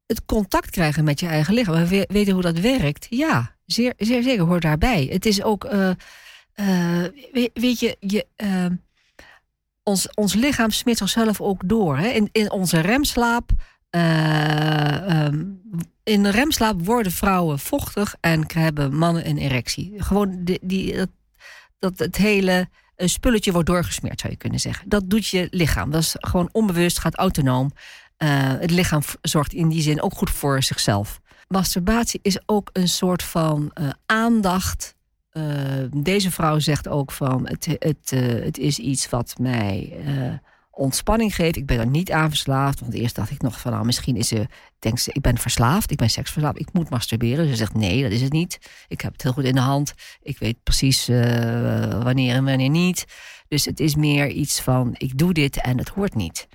Het 0.06 0.26
contact 0.26 0.70
krijgen 0.70 1.04
met 1.04 1.20
je 1.20 1.28
eigen 1.28 1.54
lichaam. 1.54 1.86
We 1.86 2.06
weten 2.08 2.34
hoe 2.34 2.42
dat 2.42 2.60
werkt. 2.60 3.08
Ja, 3.10 3.56
zeer, 3.66 3.94
zeer 3.98 4.24
zeker 4.24 4.46
hoort 4.46 4.62
daarbij. 4.62 5.08
Het 5.12 5.26
is 5.26 5.44
ook, 5.44 5.66
uh, 5.66 5.90
uh, 6.56 7.06
weet, 7.54 7.80
je, 7.80 7.98
je 8.00 8.26
uh, 8.38 8.66
ons, 9.84 10.08
ons 10.14 10.34
lichaam 10.34 10.72
smeert 10.72 10.98
zichzelf 10.98 11.42
ook 11.42 11.62
door. 11.66 11.98
Hè? 11.98 12.08
In, 12.08 12.30
in 12.32 12.52
onze 12.52 12.80
remslaap. 12.80 13.52
Um, 13.90 15.62
in 16.04 16.24
de 16.24 16.30
remslaap 16.30 16.86
worden 16.86 17.12
vrouwen 17.12 17.60
vochtig 17.60 18.16
en 18.20 18.46
hebben 18.54 18.96
mannen 18.96 19.30
een 19.30 19.38
erectie. 19.38 19.94
Gewoon 19.98 20.44
die, 20.44 20.60
die, 20.62 20.96
dat, 20.96 21.10
dat 21.80 22.00
het 22.00 22.16
hele 22.16 22.70
spulletje 22.98 23.52
wordt 23.52 23.68
doorgesmeerd, 23.68 24.20
zou 24.20 24.32
je 24.32 24.38
kunnen 24.38 24.60
zeggen. 24.60 24.90
Dat 24.90 25.10
doet 25.10 25.28
je 25.28 25.48
lichaam. 25.52 25.92
Dat 25.92 26.02
is 26.02 26.16
gewoon 26.20 26.50
onbewust, 26.52 27.00
gaat 27.00 27.16
autonoom. 27.16 27.72
Uh, 28.18 28.30
het 28.60 28.72
lichaam 28.72 29.02
zorgt 29.22 29.54
in 29.54 29.70
die 29.70 29.82
zin 29.82 30.02
ook 30.02 30.14
goed 30.14 30.30
voor 30.30 30.64
zichzelf. 30.64 31.22
Masturbatie 31.48 32.20
is 32.24 32.40
ook 32.46 32.70
een 32.74 32.88
soort 32.88 33.24
van 33.24 33.72
uh, 33.74 33.90
aandacht. 34.06 34.96
Uh, 35.32 35.44
deze 35.96 36.32
vrouw 36.32 36.60
zegt 36.60 36.88
ook 36.88 37.12
van 37.12 37.48
het, 37.48 37.66
het, 37.80 38.10
het 38.44 38.58
is 38.58 38.80
iets 38.80 39.10
wat 39.10 39.36
mij 39.40 39.94
ontspanning 40.72 41.36
geeft. 41.36 41.56
Ik 41.56 41.66
ben 41.66 41.80
er 41.80 41.88
niet 41.88 42.12
aan 42.12 42.30
verslaafd. 42.30 42.80
Want 42.80 42.94
eerst 42.94 43.16
dacht 43.16 43.32
ik 43.32 43.42
nog 43.42 43.60
van, 43.60 43.72
nou, 43.72 43.86
misschien 43.86 44.16
is 44.16 44.28
ze, 44.28 44.48
denkt 44.80 45.02
ze, 45.02 45.12
ik 45.14 45.22
ben 45.22 45.38
verslaafd, 45.38 45.92
ik 45.92 45.98
ben 45.98 46.10
seksverslaafd, 46.10 46.60
ik 46.60 46.74
moet 46.74 46.90
masturberen. 46.90 47.48
Ze 47.48 47.56
zegt, 47.56 47.74
nee, 47.74 48.02
dat 48.02 48.12
is 48.12 48.22
het 48.22 48.32
niet. 48.32 48.58
Ik 48.88 49.02
heb 49.02 49.12
het 49.12 49.22
heel 49.22 49.34
goed 49.34 49.44
in 49.44 49.56
de 49.56 49.62
hand. 49.62 49.94
Ik 50.22 50.38
weet 50.38 50.64
precies 50.64 51.08
wanneer 52.04 52.36
en 52.36 52.46
wanneer 52.46 52.70
niet. 52.70 53.06
Dus 53.48 53.66
het 53.66 53.80
is 53.80 53.96
meer 53.96 54.30
iets 54.30 54.62
van, 54.62 54.96
ik 54.98 55.18
doe 55.18 55.34
dit 55.34 55.62
en 55.62 55.78
het 55.78 55.90
hoort 55.90 56.16
niet. 56.16 56.48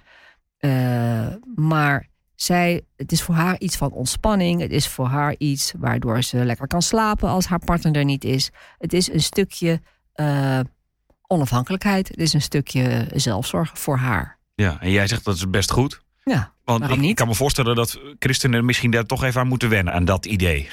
Uh, 0.61 1.27
maar 1.55 2.09
zij, 2.35 2.81
het 2.97 3.13
is 3.13 3.23
voor 3.23 3.35
haar 3.35 3.59
iets 3.59 3.77
van 3.77 3.93
ontspanning. 3.93 4.61
Het 4.61 4.71
is 4.71 4.89
voor 4.89 5.07
haar 5.07 5.35
iets 5.39 5.73
waardoor 5.79 6.23
ze 6.23 6.45
lekker 6.45 6.67
kan 6.67 6.83
slapen 6.83 7.29
als 7.29 7.47
haar 7.47 7.59
partner 7.65 7.97
er 7.97 8.05
niet 8.05 8.25
is. 8.25 8.51
Het 8.79 8.93
is 8.93 9.13
een 9.13 9.23
stukje 9.23 9.81
uh, 10.15 10.61
onafhankelijkheid. 11.27 12.09
Het 12.09 12.19
is 12.21 12.33
een 12.33 12.43
stukje 12.43 13.07
zelfzorg 13.15 13.71
voor 13.75 13.97
haar. 13.97 14.39
Ja, 14.55 14.81
en 14.81 14.91
jij 14.91 15.07
zegt 15.07 15.25
dat 15.25 15.35
is 15.35 15.51
best 15.51 15.71
goed. 15.71 16.03
Ja, 16.25 16.53
Want 16.65 16.91
ik 16.91 16.99
niet? 16.99 17.17
kan 17.17 17.29
me 17.29 17.35
voorstellen 17.35 17.75
dat 17.75 18.01
christenen 18.19 18.65
misschien 18.65 18.91
daar 18.91 19.07
toch 19.07 19.25
even 19.25 19.41
aan 19.41 19.49
moeten 19.49 19.69
wennen, 19.69 19.93
aan 19.93 20.05
dat 20.05 20.27
idee. 20.27 20.69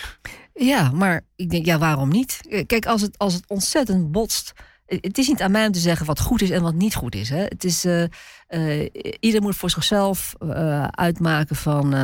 Ja, 0.53 0.91
maar 0.91 1.21
ik 1.35 1.49
denk, 1.49 1.65
ja, 1.65 1.77
waarom 1.77 2.09
niet? 2.09 2.63
Kijk, 2.65 2.85
als 2.85 3.01
het, 3.01 3.17
als 3.17 3.33
het 3.33 3.43
ontzettend 3.47 4.11
botst. 4.11 4.53
Het 4.87 5.17
is 5.17 5.27
niet 5.27 5.41
aan 5.41 5.51
mij 5.51 5.65
om 5.65 5.71
te 5.71 5.79
zeggen 5.79 6.05
wat 6.05 6.19
goed 6.19 6.41
is 6.41 6.49
en 6.49 6.61
wat 6.61 6.73
niet 6.73 6.95
goed 6.95 7.15
is. 7.15 7.29
Hè? 7.29 7.43
Het 7.43 7.63
is 7.63 7.85
uh, 7.85 8.03
uh, 8.49 8.89
ieder 9.19 9.41
moet 9.41 9.55
voor 9.55 9.69
zichzelf 9.69 10.35
uh, 10.43 10.83
uitmaken 10.87 11.55
van 11.55 11.95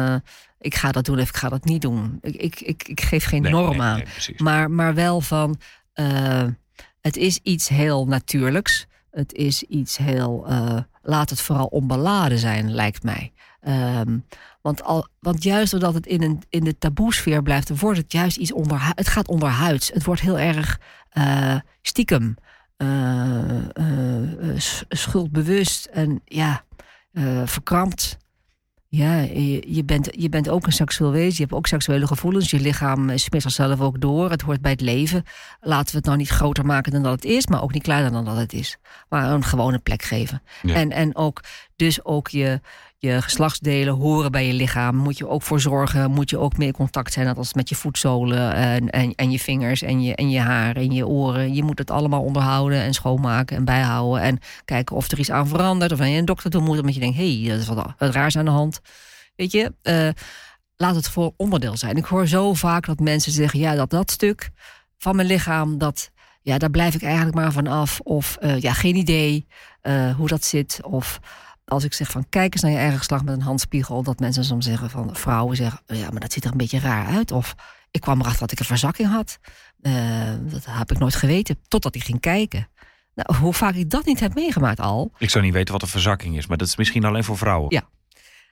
ik 0.60 0.76
ga 0.76 0.92
dat 0.92 1.06
doen 1.06 1.20
of 1.20 1.30
ik 1.30 1.36
ga 1.36 1.50
dat 1.50 1.64
niet 1.64 1.82
doen. 1.82 2.18
Ik, 2.22 2.36
ik, 2.36 2.62
ik, 2.62 2.88
ik 2.88 3.02
geef 3.02 3.26
geen 3.26 3.42
Nee, 3.42 3.52
norm 3.52 3.82
aan. 3.82 3.96
nee, 3.96 4.36
maar, 4.38 4.72
maar 4.72 4.94
wel 4.94 5.22
van 5.22 5.60
het 7.02 7.18
is 7.18 7.40
iets 7.44 7.68
heel 7.68 8.06
natuurlijks. 8.08 8.86
Het 9.12 9.34
is 9.34 9.64
iets 9.64 9.98
heel. 9.98 10.48
laat 11.02 11.30
het 11.30 11.42
vooral 11.42 11.66
onbeladen 11.66 12.38
zijn, 12.38 12.74
lijkt 12.74 13.04
mij. 13.04 13.32
Um, 13.68 14.26
want, 14.62 14.84
al, 14.84 15.08
want 15.20 15.44
juist 15.44 15.72
doordat 15.72 15.94
het 15.94 16.06
in, 16.06 16.22
een, 16.22 16.44
in 16.50 16.64
de 16.64 16.78
taboesfeer 16.78 17.42
blijft, 17.44 17.80
wordt 17.80 17.98
het 17.98 18.12
juist 18.12 18.38
iets 18.38 18.54
onder. 18.54 18.92
Het 18.96 19.08
gaat 19.08 19.28
onderhuids. 19.28 19.92
Het 19.94 20.04
wordt 20.04 20.22
heel 20.22 20.40
erg 20.40 20.80
stiekem. 21.82 22.38
Uh, 22.84 24.58
schuldbewust 24.90 25.86
en 25.86 26.22
ja, 26.26 26.64
verkrampt. 27.46 28.18
Ja, 28.96 29.16
je, 29.16 29.74
je, 29.74 29.84
bent, 29.84 30.10
je 30.12 30.30
bent 30.30 30.50
ook 30.50 30.66
een 30.66 30.72
seksueel 30.72 31.12
wezen. 31.12 31.34
Je 31.34 31.42
hebt 31.42 31.54
ook 31.54 31.68
seksuele 31.68 32.08
gevoelens. 32.08 32.50
Je 32.50 32.60
lichaam 32.60 33.18
smeert 33.18 33.44
zichzelf 33.44 33.82
ook 33.82 34.02
door. 34.02 34.30
Het 34.30 34.42
hoort 34.42 34.62
bij 34.62 34.72
het 34.72 34.82
leven. 34.82 35.24
Laten 35.62 35.92
we 35.92 35.98
het 35.98 36.06
nou 36.06 36.18
niet 36.18 36.30
groter 36.30 36.66
maken 36.66 36.92
dan 36.92 37.04
dat 37.04 37.12
het 37.12 37.26
is, 37.26 37.48
maar 37.48 37.64
ook 37.64 37.74
niet 37.74 37.84
kleiner 37.84 38.12
dan 38.12 38.26
dat 38.26 38.38
het 38.38 38.54
is. 38.54 38.78
Maar 39.10 39.32
een 39.32 39.44
gewone 39.44 39.80
plek 39.80 40.02
geven. 40.02 40.42
Ja. 40.62 40.74
En, 40.74 40.92
en 40.92 41.16
ook, 41.16 41.44
dus 41.76 42.04
ook 42.04 42.28
je, 42.28 42.62
je 43.04 43.22
geslachtsdelen 43.22 43.94
horen 43.94 44.32
bij 44.32 44.48
je 44.48 44.54
lichaam. 44.54 44.96
Moet 44.96 45.18
je 45.18 45.28
ook 45.28 45.42
voor 45.42 45.60
zorgen. 45.60 46.12
Moet 46.12 46.30
je 46.30 46.38
ook 46.38 46.58
meer 46.58 46.68
in 46.68 46.74
contact 46.74 47.14
zijn, 47.14 47.36
als 47.36 47.54
met 47.54 47.70
je 47.70 47.76
voetzolen 47.76 48.54
en, 48.54 48.90
en, 48.90 49.16
en 49.16 49.32
je 49.32 49.40
vingers 49.40 49.82
en 49.82 50.02
je, 50.02 50.16
en 50.16 50.30
je 50.30 50.40
haar 50.40 50.76
en 50.76 50.92
je 50.92 51.08
oren. 51.08 51.54
Je 51.54 51.64
moet 51.64 51.78
het 51.78 51.92
allemaal 51.92 52.22
onderhouden 52.22 52.82
en 52.82 52.94
schoonmaken 52.94 53.58
en 53.58 53.66
bijhouden. 53.66 54.22
En 54.22 54.40
kijken 54.66 54.96
of 54.96 55.12
er 55.12 55.20
iets 55.20 55.32
aan 55.32 55.48
verandert. 55.48 55.92
Of 55.92 56.00
je 56.00 56.06
een 56.06 56.26
dokter 56.26 56.50
toe 56.50 56.62
moet, 56.62 56.80
omdat 56.80 56.94
je 56.94 57.00
denkt, 57.00 57.18
hé, 57.18 57.40
hey, 57.40 57.50
dat 57.50 57.60
is 57.60 57.68
wat, 57.68 57.94
raars 57.98 58.38
aan 58.38 58.46
de 58.46 58.52
hand. 58.52 58.80
Weet 59.36 59.52
je, 59.52 59.74
uh, 59.84 60.10
laat 60.76 60.96
het 60.96 61.10
voor 61.10 61.34
onderdeel 61.38 61.78
zijn. 61.78 61.98
Ik 61.98 62.06
hoor 62.06 62.28
zo 62.28 62.54
vaak 62.54 62.86
dat 62.86 63.00
mensen 63.00 63.32
zeggen, 63.32 63.60
ja, 63.60 63.76
dat 63.76 63.90
dat 63.90 64.12
stuk 64.12 64.50
van 64.98 65.16
mijn 65.16 65.28
lichaam, 65.28 65.78
dat, 65.78 66.12
ja, 66.42 66.58
daar 66.58 66.70
blijf 66.70 66.96
ik 66.96 67.04
eigenlijk 67.04 67.36
maar 67.36 67.52
van 67.52 67.68
af. 67.68 68.00
Of 68.00 68.38
uh, 68.42 68.60
ja, 68.60 68.74
geen 68.74 68.96
idee 68.96 69.48
uh, 69.84 70.16
hoe 70.16 70.28
dat 70.28 70.44
zit. 70.44 70.80
Of 70.82 71.20
als 71.66 71.84
ik 71.84 71.94
zeg 71.94 72.12
van 72.12 72.30
kijk 72.30 72.54
eens 72.54 72.62
naar 72.62 72.72
je 72.72 72.78
eigen 72.78 72.98
geslacht 72.98 73.24
met 73.24 73.34
een 73.34 73.42
handspiegel, 73.42 74.04
dat 74.04 74.20
mensen 74.20 74.44
soms 74.44 74.66
zeggen 74.66 74.90
van 74.90 75.16
vrouwen 75.16 75.56
zeggen, 75.56 75.82
ja, 75.86 76.10
maar 76.12 76.20
dat 76.20 76.34
ziet 76.34 76.46
er 76.46 76.52
een 76.52 76.58
beetje 76.58 76.80
raar 76.80 77.06
uit. 77.06 77.32
Of 77.32 77.56
ik 77.92 78.02
kwam 78.02 78.20
erachter 78.20 78.40
dat 78.40 78.52
ik 78.52 78.60
een 78.60 78.66
verzakking 78.66 79.10
had. 79.10 79.40
Uh, 79.82 79.94
dat 80.42 80.66
heb 80.70 80.92
ik 80.92 81.00
nooit 81.00 81.16
geweten, 81.16 81.60
totdat 81.68 81.96
ik 81.96 82.04
ging 82.04 82.20
kijken. 82.20 82.68
Nou, 83.16 83.38
hoe 83.40 83.54
vaak 83.54 83.76
ik 83.76 83.90
dat 83.90 84.06
niet 84.06 84.20
heb 84.20 84.34
meegemaakt 84.34 84.80
al. 84.80 85.12
Ik 85.18 85.30
zou 85.30 85.44
niet 85.44 85.54
weten 85.54 85.74
wat 85.74 85.82
een 85.82 85.88
verzakking 85.88 86.38
is, 86.38 86.48
maar 86.48 86.58
dat 86.58 86.68
is 86.68 86.76
misschien 86.76 87.06
alleen 87.06 87.24
voor 87.24 87.38
vrouwen. 87.38 87.68
Ja. 87.70 87.90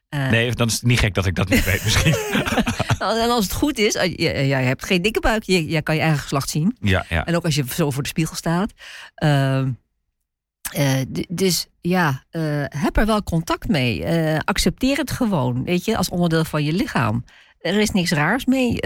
Uh, 0.09 0.29
nee, 0.29 0.51
dan 0.51 0.67
is 0.67 0.73
het 0.73 0.83
niet 0.83 0.99
gek 0.99 1.13
dat 1.13 1.25
ik 1.25 1.35
dat 1.35 1.49
niet 1.49 1.63
weet 1.63 1.83
misschien. 1.83 2.15
nou, 2.99 3.19
en 3.19 3.29
als 3.29 3.43
het 3.43 3.53
goed 3.53 3.77
is, 3.77 3.93
jij 3.93 4.13
je, 4.15 4.47
je 4.47 4.53
hebt 4.53 4.85
geen 4.85 5.01
dikke 5.01 5.19
buik, 5.19 5.43
je 5.43 5.81
kan 5.81 5.95
je 5.95 6.01
eigen 6.01 6.19
geslacht 6.19 6.49
zien. 6.49 6.77
Ja, 6.79 7.05
ja. 7.09 7.25
En 7.25 7.35
ook 7.35 7.45
als 7.45 7.55
je 7.55 7.63
zo 7.69 7.91
voor 7.91 8.03
de 8.03 8.09
spiegel 8.09 8.35
staat. 8.35 8.73
Uh, 9.23 9.67
uh, 10.77 11.23
dus 11.29 11.67
ja, 11.81 12.23
uh, 12.31 12.63
heb 12.67 12.97
er 12.97 13.05
wel 13.05 13.23
contact 13.23 13.67
mee. 13.67 13.99
Uh, 13.99 14.37
accepteer 14.37 14.97
het 14.97 15.11
gewoon, 15.11 15.63
weet 15.63 15.85
je, 15.85 15.97
als 15.97 16.09
onderdeel 16.09 16.45
van 16.45 16.63
je 16.63 16.73
lichaam. 16.73 17.25
Er 17.59 17.79
is 17.79 17.91
niks 17.91 18.11
raars 18.11 18.45
mee. 18.45 18.77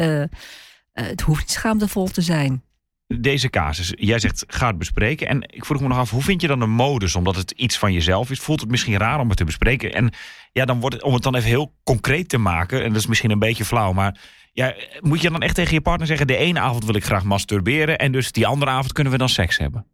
het 0.93 1.21
hoeft 1.21 1.39
niet 1.39 1.51
schaamtevol 1.51 2.07
te 2.07 2.21
zijn. 2.21 2.63
Deze 3.07 3.49
casus, 3.49 3.93
jij 3.95 4.19
zegt 4.19 4.43
ga 4.47 4.67
het 4.67 4.77
bespreken. 4.77 5.27
En 5.27 5.41
ik 5.41 5.65
vroeg 5.65 5.81
me 5.81 5.87
nog 5.87 5.97
af, 5.97 6.09
hoe 6.09 6.21
vind 6.21 6.41
je 6.41 6.47
dan 6.47 6.61
een 6.61 6.69
modus? 6.69 7.15
Omdat 7.15 7.35
het 7.35 7.51
iets 7.51 7.77
van 7.77 7.93
jezelf 7.93 8.31
is, 8.31 8.39
voelt 8.39 8.61
het 8.61 8.69
misschien 8.69 8.97
raar 8.97 9.19
om 9.19 9.27
het 9.27 9.37
te 9.37 9.43
bespreken. 9.43 9.93
En 9.93 10.13
ja, 10.51 10.65
dan 10.65 10.79
wordt 10.79 10.95
het, 10.95 11.03
om 11.03 11.13
het 11.13 11.23
dan 11.23 11.35
even 11.35 11.49
heel 11.49 11.73
concreet 11.83 12.29
te 12.29 12.37
maken, 12.37 12.83
en 12.83 12.87
dat 12.89 13.01
is 13.01 13.07
misschien 13.07 13.31
een 13.31 13.39
beetje 13.39 13.65
flauw, 13.65 13.91
maar 13.91 14.19
ja, 14.53 14.75
moet 14.99 15.21
je 15.21 15.29
dan 15.29 15.41
echt 15.41 15.55
tegen 15.55 15.73
je 15.73 15.81
partner 15.81 16.07
zeggen: 16.07 16.27
de 16.27 16.37
ene 16.37 16.59
avond 16.59 16.85
wil 16.85 16.95
ik 16.95 17.03
graag 17.03 17.23
masturberen, 17.23 17.97
en 17.97 18.11
dus 18.11 18.31
die 18.31 18.47
andere 18.47 18.71
avond 18.71 18.91
kunnen 18.91 19.13
we 19.13 19.19
dan 19.19 19.29
seks 19.29 19.57
hebben? 19.57 19.85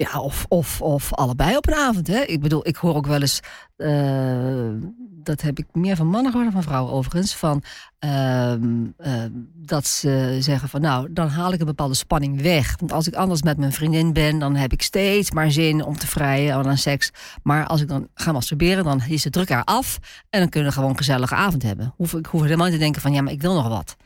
Ja, 0.00 0.20
of, 0.20 0.46
of, 0.48 0.82
of 0.82 1.14
allebei 1.14 1.56
op 1.56 1.68
een 1.68 1.74
avond. 1.74 2.06
Hè? 2.06 2.20
Ik 2.20 2.40
bedoel, 2.40 2.68
ik 2.68 2.76
hoor 2.76 2.94
ook 2.94 3.06
wel 3.06 3.20
eens, 3.20 3.40
uh, 3.76 4.70
dat 4.98 5.40
heb 5.40 5.58
ik 5.58 5.66
meer 5.72 5.96
van 5.96 6.06
mannen 6.06 6.30
gehoord 6.32 6.52
dan 6.52 6.62
van 6.62 6.70
vrouwen 6.70 6.92
overigens, 6.92 7.36
van 7.36 7.62
uh, 8.04 8.52
uh, 8.52 9.24
dat 9.54 9.86
ze 9.86 10.36
zeggen 10.40 10.68
van 10.68 10.80
nou, 10.80 11.12
dan 11.12 11.28
haal 11.28 11.52
ik 11.52 11.60
een 11.60 11.66
bepaalde 11.66 11.94
spanning 11.94 12.42
weg. 12.42 12.74
Want 12.78 12.92
als 12.92 13.06
ik 13.06 13.14
anders 13.14 13.42
met 13.42 13.58
mijn 13.58 13.72
vriendin 13.72 14.12
ben, 14.12 14.38
dan 14.38 14.56
heb 14.56 14.72
ik 14.72 14.82
steeds 14.82 15.30
maar 15.30 15.50
zin 15.50 15.84
om 15.84 15.98
te 15.98 16.06
vrijen 16.06 16.54
aan 16.54 16.78
seks. 16.78 17.10
Maar 17.42 17.66
als 17.66 17.80
ik 17.80 17.88
dan 17.88 18.08
ga 18.14 18.32
masturberen, 18.32 18.84
dan 18.84 19.02
is 19.08 19.22
de 19.22 19.30
druk 19.30 19.50
eraf 19.50 19.98
en 20.30 20.40
dan 20.40 20.48
kunnen 20.48 20.68
we 20.68 20.74
gewoon 20.74 20.90
een 20.90 20.96
gezellige 20.96 21.34
avond 21.34 21.62
hebben. 21.62 21.94
Hoef, 21.96 22.14
ik 22.14 22.26
hoef 22.26 22.42
helemaal 22.42 22.66
niet 22.66 22.74
te 22.74 22.80
denken 22.80 23.02
van 23.02 23.12
ja, 23.12 23.22
maar 23.22 23.32
ik 23.32 23.42
wil 23.42 23.54
nog 23.54 23.68
wat. 23.68 23.96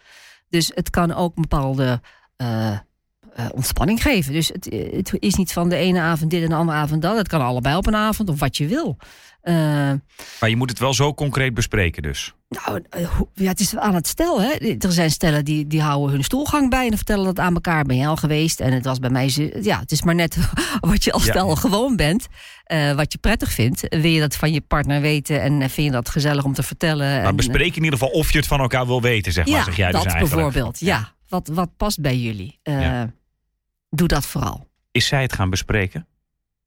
Dus 0.49 0.71
het 0.75 0.91
kan 0.91 1.15
ook 1.15 1.37
een 1.37 1.43
bepaalde 1.43 2.01
uh, 3.39 3.47
ontspanning 3.53 4.03
geven. 4.03 4.33
Dus 4.33 4.49
het, 4.49 4.65
het, 4.91 5.13
is 5.19 5.35
niet 5.35 5.53
van 5.53 5.69
de 5.69 5.77
ene 5.77 6.01
avond 6.01 6.31
dit 6.31 6.43
en 6.43 6.49
de 6.49 6.55
andere 6.55 6.79
avond 6.79 7.03
dat. 7.03 7.17
Het 7.17 7.29
kan 7.29 7.41
allebei 7.41 7.77
op 7.77 7.87
een 7.87 7.97
avond 7.97 8.29
of 8.29 8.39
wat 8.39 8.57
je 8.57 8.67
wil. 8.67 8.97
Uh, 9.45 9.55
maar 10.41 10.49
je 10.49 10.57
moet 10.57 10.71
het 10.71 10.79
wel 10.79 10.95
zo 10.95 11.15
concreet 11.15 11.55
bespreken 11.55 12.03
dus. 12.03 12.35
Nou, 12.49 12.83
ja, 13.35 13.49
het 13.49 13.61
is 13.61 13.77
aan 13.77 13.95
het 13.95 14.07
stel. 14.07 14.41
Hè. 14.41 14.51
Er 14.79 14.93
zijn 14.93 15.11
stellen 15.11 15.45
die, 15.45 15.67
die 15.67 15.83
houden 15.83 16.11
hun 16.11 16.25
stoelgang 16.25 16.71
bij 16.71 16.87
en 16.91 16.97
vertellen 16.97 17.25
dat 17.25 17.39
aan 17.39 17.55
elkaar. 17.55 17.85
Ben 17.85 17.97
je 17.97 18.07
al 18.07 18.17
geweest? 18.17 18.61
En 18.61 18.73
het 18.73 18.85
was 18.85 18.99
bij 18.99 19.11
mij... 19.11 19.51
Ja, 19.61 19.79
het 19.79 19.93
is 19.93 20.03
maar 20.03 20.15
net 20.15 20.37
wat 20.81 21.05
je 21.05 21.13
als 21.13 21.23
stel 21.23 21.57
gewoon 21.57 21.97
bent. 21.97 22.27
Uh, 22.73 22.93
wat 22.93 23.13
je 23.13 23.19
prettig 23.19 23.53
vindt. 23.53 23.87
Wil 23.89 24.11
je 24.11 24.21
dat 24.21 24.37
van 24.37 24.53
je 24.53 24.61
partner 24.61 25.01
weten 25.01 25.41
en 25.43 25.71
vind 25.71 25.87
je 25.87 25.91
dat 25.91 26.09
gezellig 26.09 26.45
om 26.45 26.53
te 26.55 26.63
vertellen? 26.63 27.09
Maar 27.09 27.25
en, 27.25 27.37
bespreek 27.37 27.77
in 27.77 27.85
ieder 27.85 27.99
geval 27.99 28.15
of 28.15 28.33
je 28.33 28.39
het 28.39 28.47
van 28.47 28.61
elkaar 28.61 28.87
wil 28.87 29.03
weten, 29.03 29.33
zeg 29.33 29.47
maar. 29.47 29.59
Ja, 29.59 29.65
zeg 29.65 29.77
jij 29.77 29.91
dat 29.91 30.03
dus 30.03 30.13
eigenlijk. 30.13 30.43
bijvoorbeeld. 30.43 30.81
Ja, 30.81 31.13
wat, 31.29 31.51
wat 31.53 31.77
past 31.77 32.01
bij 32.01 32.17
jullie? 32.17 32.59
Ja. 32.63 33.13
Doe 33.95 34.09
dat 34.09 34.27
vooral. 34.27 34.69
Is 34.91 35.07
zij 35.07 35.23
het 35.23 35.33
gaan 35.33 35.51
bespreken? 35.51 36.07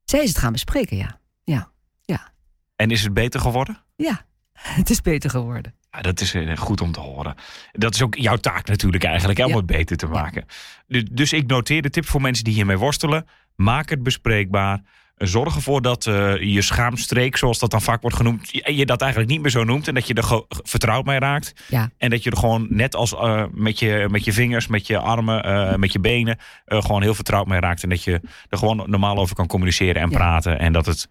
Zij 0.04 0.24
is 0.24 0.30
het 0.30 0.38
gaan 0.38 0.52
bespreken, 0.52 0.98
ja. 0.98 1.20
Ja, 1.44 1.72
ja. 2.02 2.32
En 2.76 2.92
is 2.92 3.04
het 3.04 3.14
beter 3.14 3.40
geworden? 3.40 3.84
Ja, 3.96 4.26
het 4.80 4.90
is 4.90 5.02
beter 5.02 5.30
geworden. 5.30 5.76
Ja, 5.92 6.02
dat 6.02 6.22
is 6.22 6.34
eh, 6.34 6.58
goed 6.58 6.82
om 6.82 6.92
te 6.92 7.00
horen. 7.00 7.36
Dat 7.72 7.94
is 7.94 8.02
ook 8.02 8.16
jouw 8.16 8.36
taak 8.36 8.68
natuurlijk 8.68 9.04
eigenlijk, 9.04 9.38
hè, 9.40 9.46
om 9.46 9.52
Ja. 9.52 9.58
het 9.58 9.66
beter 9.66 9.98
te 9.98 10.08
maken. 10.08 10.46
Dus, 10.88 11.04
dus 11.12 11.34
ik 11.34 11.48
noteer 11.48 11.82
de 11.82 11.90
tip 11.90 12.06
voor 12.06 12.22
mensen 12.22 12.44
die 12.44 12.54
hiermee 12.54 12.78
worstelen. 12.78 13.26
Maak 13.56 13.90
het 13.90 14.04
bespreekbaar. 14.04 14.82
Zorg 15.18 15.56
ervoor 15.56 15.82
dat 15.82 16.06
eh, 16.06 16.42
je 16.42 16.62
schaamstreek, 16.62 17.38
zoals 17.38 17.60
dat 17.60 17.72
dan 17.72 17.82
vaak 17.82 18.02
wordt 18.02 18.16
genoemd, 18.16 18.50
je, 18.50 18.76
je 18.76 18.86
dat 18.86 19.02
eigenlijk 19.02 19.32
niet 19.32 19.42
meer 19.42 19.52
zo 19.52 19.64
noemt. 19.64 19.88
En 19.88 19.94
dat 19.94 20.08
je 20.08 20.14
er 20.14 20.42
vertrouwd 20.48 21.06
mee 21.06 21.20
raakt. 21.20 21.54
Ja. 21.68 21.90
En 21.98 22.10
dat 22.10 22.24
je 22.24 22.30
er 22.32 22.38
gewoon 22.38 22.68
net 22.70 22.96
als 22.96 23.14
eh, 23.16 23.44
met, 23.52 23.80
je, 23.80 24.08
met 24.12 24.26
je 24.26 24.34
vingers, 24.34 24.68
met 24.68 24.88
je 24.88 24.98
armen, 24.98 25.44
eh, 25.44 25.76
met 25.76 25.92
je 25.92 26.00
benen, 26.00 26.38
gewoon 26.66 27.02
heel 27.02 27.14
vertrouwd 27.14 27.48
mee 27.48 27.60
raakt. 27.60 27.84
En 27.84 27.90
dat 27.90 28.04
je 28.04 28.22
er 28.50 28.58
gewoon 28.58 28.84
normaal 28.86 29.18
over 29.18 29.36
kan 29.36 29.48
communiceren 29.48 30.02
en 30.02 30.10
Ja. 30.10 30.18
praten. 30.18 30.60
En 30.60 30.74
dat 30.74 30.86
het 30.86 31.08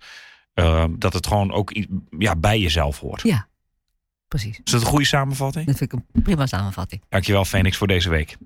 dat 0.98 1.12
het 1.12 1.26
gewoon 1.26 1.52
ook 1.52 1.72
ja, 2.18 2.36
bij 2.36 2.58
jezelf 2.60 2.98
hoort. 2.98 3.22
Ja, 3.22 3.46
precies. 4.28 4.60
Is 4.64 4.72
dat 4.72 4.80
een 4.80 4.86
goede 4.86 5.04
samenvatting? 5.04 5.66
Dat 5.66 5.76
vind 5.76 5.92
ik 5.92 5.98
een 6.12 6.22
prima 6.22 6.46
samenvatting. 6.46 7.02
Dankjewel, 7.08 7.44
Phoenix, 7.44 7.76
voor 7.76 7.86
deze 7.86 8.08
week. 8.10 8.36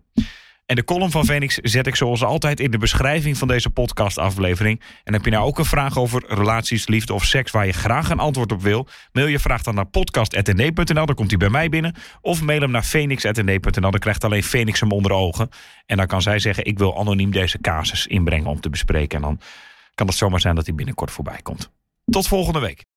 En 0.70 0.76
de 0.76 0.84
column 0.84 1.10
van 1.10 1.24
Phoenix 1.24 1.54
zet 1.54 1.86
ik 1.86 1.96
zoals 1.96 2.24
altijd 2.24 2.60
in 2.60 2.70
de 2.70 2.78
beschrijving 2.78 3.36
van 3.36 3.48
deze 3.48 3.70
podcastaflevering. 3.70 4.82
En 5.04 5.12
heb 5.12 5.24
je 5.24 5.30
nou 5.30 5.44
ook 5.44 5.58
een 5.58 5.64
vraag 5.64 5.98
over 5.98 6.24
relaties, 6.26 6.86
liefde 6.86 7.14
of 7.14 7.24
seks 7.24 7.50
waar 7.50 7.66
je 7.66 7.72
graag 7.72 8.10
een 8.10 8.18
antwoord 8.18 8.52
op 8.52 8.62
wil? 8.62 8.88
Mail 9.12 9.26
je 9.26 9.38
vraag 9.38 9.62
dan 9.62 9.74
naar 9.74 9.86
podcast.nd.nl, 9.86 11.06
dan 11.06 11.14
komt 11.14 11.30
hij 11.30 11.38
bij 11.38 11.48
mij 11.48 11.68
binnen. 11.68 11.94
Of 12.20 12.42
mail 12.42 12.60
hem 12.60 12.70
naar 12.70 12.84
phoenix.nd.nl, 12.84 13.90
dan 13.90 14.00
krijgt 14.00 14.24
alleen 14.24 14.42
Phoenix 14.42 14.80
hem 14.80 14.92
onder 14.92 15.12
ogen. 15.12 15.48
En 15.86 15.96
dan 15.96 16.06
kan 16.06 16.22
zij 16.22 16.38
zeggen, 16.38 16.64
ik 16.64 16.78
wil 16.78 16.98
anoniem 16.98 17.30
deze 17.30 17.60
casus 17.60 18.06
inbrengen 18.06 18.50
om 18.50 18.60
te 18.60 18.70
bespreken. 18.70 19.16
En 19.16 19.22
dan 19.22 19.40
kan 19.94 20.06
het 20.06 20.16
zomaar 20.16 20.40
zijn 20.40 20.54
dat 20.54 20.66
hij 20.66 20.74
binnenkort 20.74 21.10
voorbij 21.10 21.40
komt. 21.42 21.70
Tot 22.04 22.28
volgende 22.28 22.60
week. 22.60 22.89